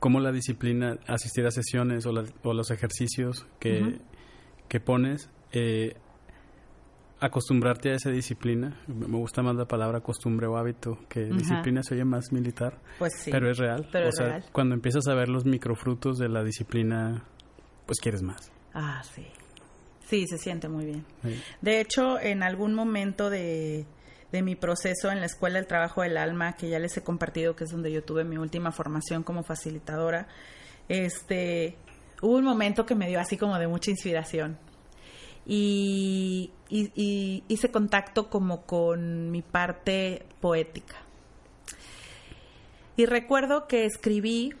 [0.00, 2.12] cómo la disciplina, asistir a sesiones o,
[2.42, 4.00] o los ejercicios que,
[4.68, 5.94] que pones, eh,
[7.20, 8.80] acostumbrarte a esa disciplina.
[8.88, 13.12] Me gusta más la palabra costumbre o hábito, que disciplina se oye más militar, pues
[13.16, 13.88] sí, pero es real.
[13.92, 17.24] Pero o sea, cuando empiezas a ver los microfrutos de la disciplina
[17.92, 18.50] pues quieres más.
[18.74, 19.26] Ah, sí.
[20.08, 21.04] Sí, se siente muy bien.
[21.22, 21.42] Sí.
[21.60, 23.86] De hecho, en algún momento de,
[24.30, 27.54] de mi proceso en la Escuela del Trabajo del Alma, que ya les he compartido,
[27.56, 30.26] que es donde yo tuve mi última formación como facilitadora,
[30.88, 31.76] este,
[32.22, 34.58] hubo un momento que me dio así como de mucha inspiración.
[35.44, 40.96] Y, y- y hice contacto como con mi parte poética.
[42.96, 44.54] Y recuerdo que escribí,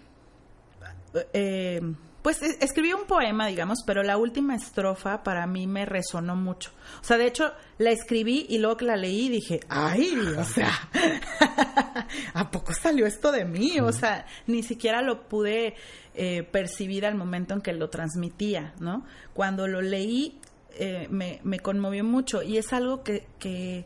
[1.32, 1.80] eh,
[2.22, 6.70] pues e- escribí un poema, digamos, pero la última estrofa para mí me resonó mucho.
[7.00, 10.70] O sea, de hecho, la escribí y luego que la leí dije, ay, o sea,
[12.34, 13.80] ¿a poco salió esto de mí?
[13.80, 15.74] O sea, ni siquiera lo pude
[16.14, 19.04] eh, percibir al momento en que lo transmitía, ¿no?
[19.34, 20.40] Cuando lo leí
[20.74, 23.84] eh, me, me conmovió mucho y es algo que, que,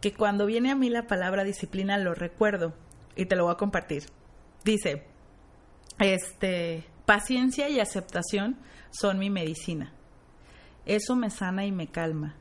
[0.00, 2.74] que cuando viene a mí la palabra disciplina lo recuerdo
[3.14, 4.04] y te lo voy a compartir.
[4.64, 5.04] Dice,
[5.98, 8.58] este, paciencia y aceptación
[8.90, 9.92] son mi medicina.
[10.84, 12.34] Eso me sana y me calma.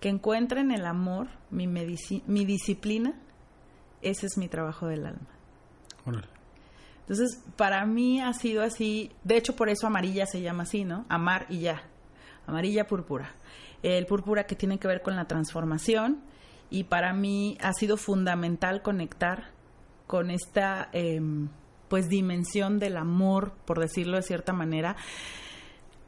[0.00, 3.14] Que encuentren el amor, mi, mi disciplina,
[4.02, 5.28] ese es mi trabajo del alma.
[6.04, 6.28] Órale.
[7.00, 11.06] Entonces, para mí ha sido así, de hecho por eso amarilla se llama así, ¿no?
[11.08, 11.82] Amar y ya.
[12.46, 13.32] Amarilla púrpura.
[13.82, 16.20] El púrpura que tiene que ver con la transformación
[16.68, 19.50] y para mí ha sido fundamental conectar
[20.08, 21.48] con esta em,
[21.88, 24.96] pues dimensión del amor, por decirlo de cierta manera.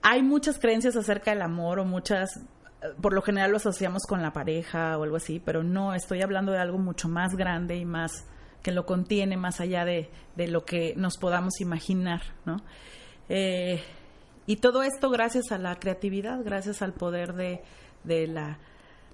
[0.03, 2.37] Hay muchas creencias acerca del amor o muchas
[2.83, 6.22] eh, por lo general lo asociamos con la pareja o algo así, pero no, estoy
[6.22, 8.26] hablando de algo mucho más grande y más
[8.62, 12.57] que lo contiene más allá de, de lo que nos podamos imaginar, ¿no?
[13.29, 13.83] Eh,
[14.47, 17.62] y todo esto gracias a la creatividad, gracias al poder de,
[18.05, 18.59] de, la,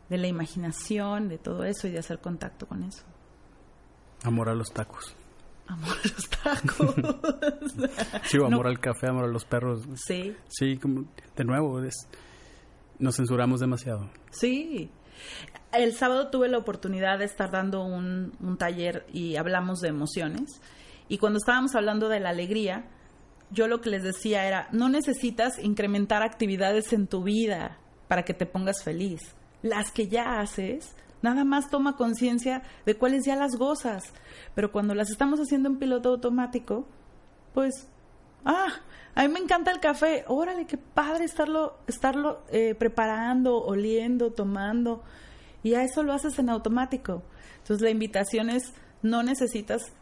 [0.08, 3.02] de la imaginación, de todo eso y de hacer contacto con eso.
[4.22, 5.16] Amor a los tacos.
[5.66, 6.94] Amor a los tacos.
[8.24, 8.70] Sí, o amor No.
[8.70, 9.82] al café, amor a los perros.
[9.96, 11.04] sí, Sí, como,
[11.36, 11.94] de nuevo, es,
[12.98, 14.10] nos censuramos demasiado.
[14.30, 14.90] Sí.
[15.72, 20.60] El sábado tuve la oportunidad de estar dando un, un taller y hablamos de emociones.
[21.08, 22.84] Y cuando estábamos hablando de la alegría,
[23.50, 28.34] yo lo que les decía era, no necesitas incrementar actividades en tu vida para que
[28.34, 29.20] te pongas feliz.
[29.62, 30.93] Las que ya haces,
[31.24, 34.04] nada más toma conciencia de cuáles ya las gozas.
[34.54, 36.86] Pero cuando las estamos haciendo en piloto automático,
[37.52, 37.88] pues
[38.44, 38.68] Ah,
[39.14, 40.24] a mí me encanta el café.
[40.28, 45.02] Órale, qué padre estarlo, estarlo eh, preparando, oliendo, tomando.
[45.62, 47.22] Y a eso lo haces en automático.
[47.58, 49.92] Entonces la invitación es, no necesitas,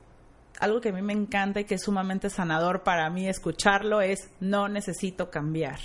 [0.59, 4.31] algo que a mí me encanta y que es sumamente sanador para mí escucharlo, es,
[4.41, 5.79] no necesito cambiar.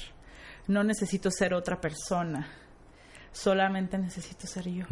[0.68, 2.48] No necesito ser otra persona.
[3.32, 4.86] Solamente necesito ser yo.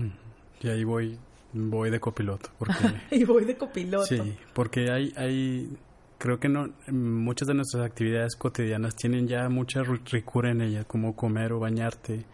[0.65, 1.17] Y ahí voy,
[1.53, 2.49] voy de copiloto.
[2.57, 2.73] Porque,
[3.11, 4.05] Y voy de copiloto.
[4.07, 5.77] sí, porque hay, hay,
[6.17, 10.85] creo que no, muchas de nuestras actividades cotidianas tienen ya mucha ri- ricura en ellas,
[10.87, 12.25] como comer o bañarte,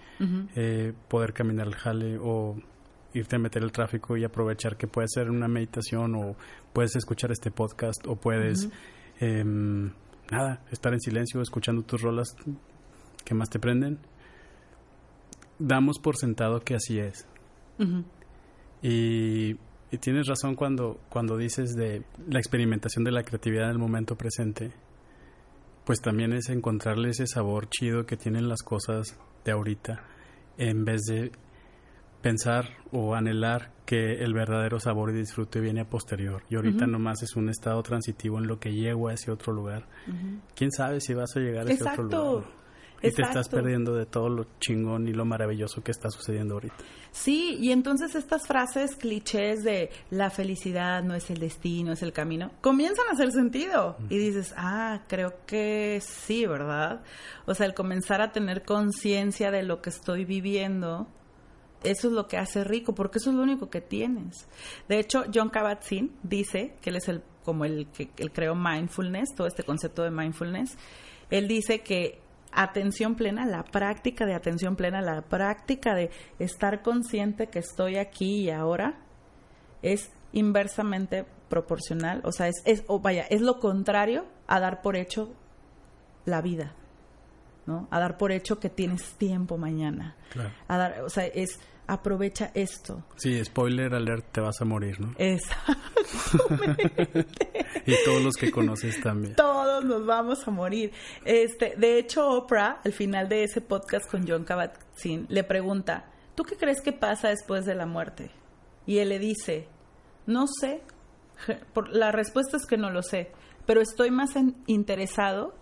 [0.56, 2.56] eh, poder caminar al jale o
[3.14, 6.36] irte a meter el tráfico y aprovechar que puede ser una meditación o
[6.72, 8.70] puedes escuchar este podcast o puedes,
[9.20, 9.92] em,
[10.32, 12.36] nada, estar en silencio escuchando tus rolas
[13.26, 13.98] que más te prenden.
[15.60, 17.28] Damos por sentado que así es.
[17.80, 18.04] Ujú.
[18.82, 19.52] Y,
[19.92, 24.16] y tienes razón cuando, cuando dices de la experimentación de la creatividad en el momento
[24.16, 24.72] presente.
[25.86, 30.04] Pues también es encontrarle ese sabor chido que tienen las cosas de ahorita
[30.58, 31.32] en vez de
[32.22, 36.44] pensar o anhelar que el verdadero sabor y disfrute viene a posterior.
[36.50, 36.92] Y ahorita Ujú.
[36.92, 39.88] nomás es un estado transitivo en lo que llego a ese otro lugar.
[40.56, 42.32] ¿Quién sabe si vas a llegar a ese otro Exacto.
[42.34, 42.61] lugar?
[43.04, 46.76] Y te estás perdiendo de todo lo chingón y lo maravilloso que está sucediendo ahorita.
[47.12, 52.14] Sí, y entonces estas frases clichés de la felicidad no es el destino, es el
[52.14, 53.98] camino, comienzan a hacer sentido.
[54.10, 57.02] Y dices, ah, creo que sí, ¿verdad?
[57.46, 61.08] O sea, el comenzar a tener conciencia de lo que estoy viviendo,
[61.84, 64.48] eso es lo que hace rico, porque eso es lo único que tienes.
[64.88, 69.36] De hecho, John Kabat-Zinn dice, que él es el, como el que él creó mindfulness,
[69.36, 70.78] todo este concepto de mindfulness,
[71.30, 72.21] él dice que
[72.52, 78.42] atención plena, la práctica de atención plena, la práctica de estar consciente que estoy aquí
[78.42, 78.96] y ahora,
[79.82, 84.96] es inversamente proporcional, o sea, es, es o vaya, es lo contrario a dar por
[84.96, 85.34] hecho
[86.26, 86.74] la vida,
[87.66, 87.88] ¿no?
[87.92, 90.16] A dar por hecho que tienes tiempo mañana.
[90.30, 90.52] Claro.
[90.68, 91.60] A dar, o sea, es
[91.94, 93.04] aprovecha esto.
[93.18, 95.14] Sí, spoiler alert, te vas a morir, ¿no?
[95.18, 97.28] Exactamente.
[97.86, 99.36] Y todos los que conoces también.
[99.36, 100.92] Todos nos vamos a morir.
[101.26, 106.44] Este, de hecho, Oprah, al final de ese podcast con John Kabat-Zinn, le pregunta, ¿tú
[106.44, 108.30] qué crees que pasa después de la muerte?
[108.86, 109.68] Y él le dice,
[110.28, 110.82] no sé.
[111.92, 113.32] La respuesta es que no lo sé,
[113.66, 115.56] pero estoy más en- interesado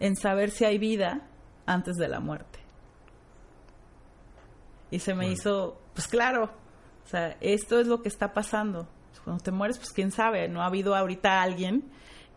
[0.00, 1.28] en saber si hay vida
[1.66, 2.57] antes de la muerte.
[4.90, 6.50] Y se me hizo, pues claro,
[7.04, 8.88] o sea, esto es lo que está pasando.
[9.24, 11.84] Cuando te mueres, pues quién sabe, no ha habido ahorita alguien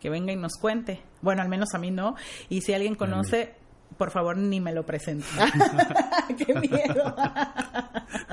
[0.00, 1.00] que venga y nos cuente.
[1.22, 2.16] Bueno, al menos a mí no.
[2.48, 3.54] Y si alguien conoce,
[3.96, 5.26] por favor, ni me lo presente.
[6.36, 7.16] ¡Qué miedo!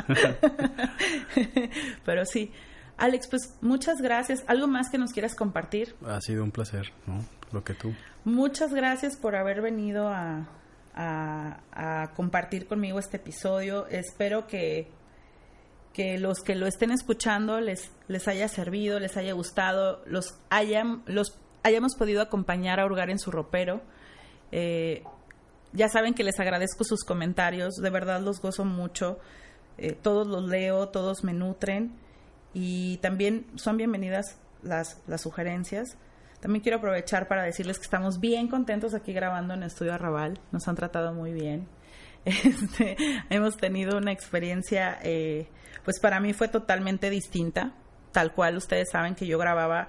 [2.05, 2.51] Pero sí.
[2.97, 4.43] Alex, pues muchas gracias.
[4.47, 5.95] ¿Algo más que nos quieras compartir?
[6.05, 7.23] Ha sido un placer, ¿no?
[7.51, 7.93] Lo que tú.
[8.25, 10.47] Muchas gracias por haber venido a,
[10.99, 13.87] a, compartir conmigo este episodio.
[13.87, 14.87] Espero que,
[15.93, 21.03] que los que lo estén escuchando les, les haya servido, les haya gustado, los, hayan,
[21.05, 23.81] los hayamos podido acompañar a hurgar en su ropero.
[24.51, 25.03] Eh,
[25.71, 29.19] ya saben que les agradezco sus comentarios, de verdad los gozo mucho.
[29.77, 31.93] Eh, todos los leo, todos me nutren
[32.53, 35.97] y también son bienvenidas las, las sugerencias.
[36.41, 40.39] También quiero aprovechar para decirles que estamos bien contentos aquí grabando en Estudio Arrabal.
[40.51, 41.67] Nos han tratado muy bien.
[42.25, 42.97] Este,
[43.29, 45.47] hemos tenido una experiencia, eh,
[45.85, 47.73] pues para mí fue totalmente distinta.
[48.11, 49.87] Tal cual ustedes saben que yo grababa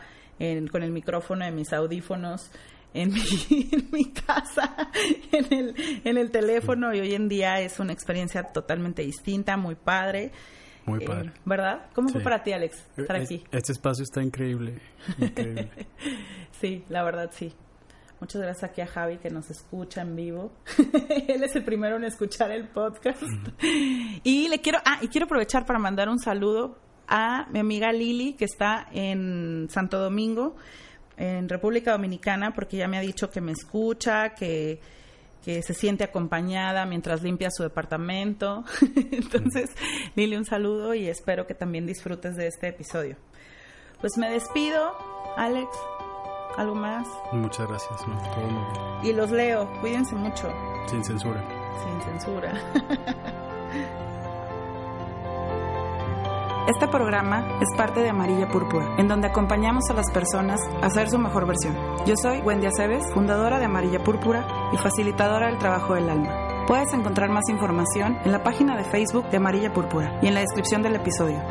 [0.71, 2.51] con el micrófono de mis audífonos
[2.95, 3.21] en mi,
[3.73, 4.91] en mi casa,
[5.33, 5.75] en el,
[6.05, 10.33] en el teléfono y hoy en día es una experiencia totalmente distinta, muy padre.
[10.91, 11.33] Muy eh, padre.
[11.45, 11.87] ¿Verdad?
[11.95, 13.45] ¿Cómo fue para ti, Alex, estar aquí?
[13.51, 14.81] Este espacio está increíble.
[15.19, 15.71] increíble.
[16.61, 17.55] sí, la verdad sí.
[18.21, 20.53] Muchas gracias aquí a Javi que nos escucha en vivo.
[21.29, 23.23] Él es el primero en escuchar el podcast.
[24.25, 26.79] y le quiero, ah, y quiero aprovechar para mandar un saludo
[27.09, 30.55] a mi amiga Lili que está en Santo Domingo,
[31.17, 34.81] en República Dominicana, porque ya me ha dicho que me escucha, que
[35.45, 38.65] que se siente acompañada mientras limpia su departamento.
[39.11, 39.71] Entonces,
[40.15, 43.17] Lili, un saludo y espero que también disfrutes de este episodio.
[44.01, 44.93] Pues me despido,
[45.37, 45.69] Alex.
[46.57, 47.07] ¿Algo más?
[47.33, 48.01] Muchas gracias.
[49.03, 49.71] Y los leo.
[49.81, 50.53] Cuídense mucho.
[50.89, 51.43] Sin censura.
[51.85, 52.53] Sin censura.
[56.69, 61.09] Este programa es parte de Amarilla Púrpura, en donde acompañamos a las personas a ser
[61.09, 61.75] su mejor versión.
[62.07, 66.67] Yo soy Wendy Aceves, fundadora de Amarilla Púrpura y facilitadora del trabajo del alma.
[66.67, 70.41] Puedes encontrar más información en la página de Facebook de Amarilla Púrpura y en la
[70.41, 71.43] descripción del episodio.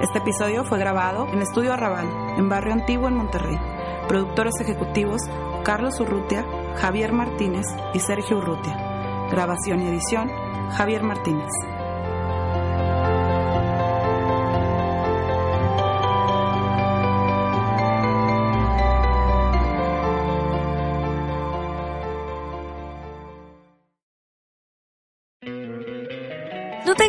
[0.00, 2.08] Este episodio fue grabado en Estudio Arrabal,
[2.38, 3.58] en Barrio Antiguo en Monterrey.
[4.08, 5.20] Productores ejecutivos
[5.64, 6.46] Carlos Urrutia,
[6.76, 9.28] Javier Martínez y Sergio Urrutia.
[9.30, 10.30] Grabación y edición
[10.70, 11.50] Javier Martínez.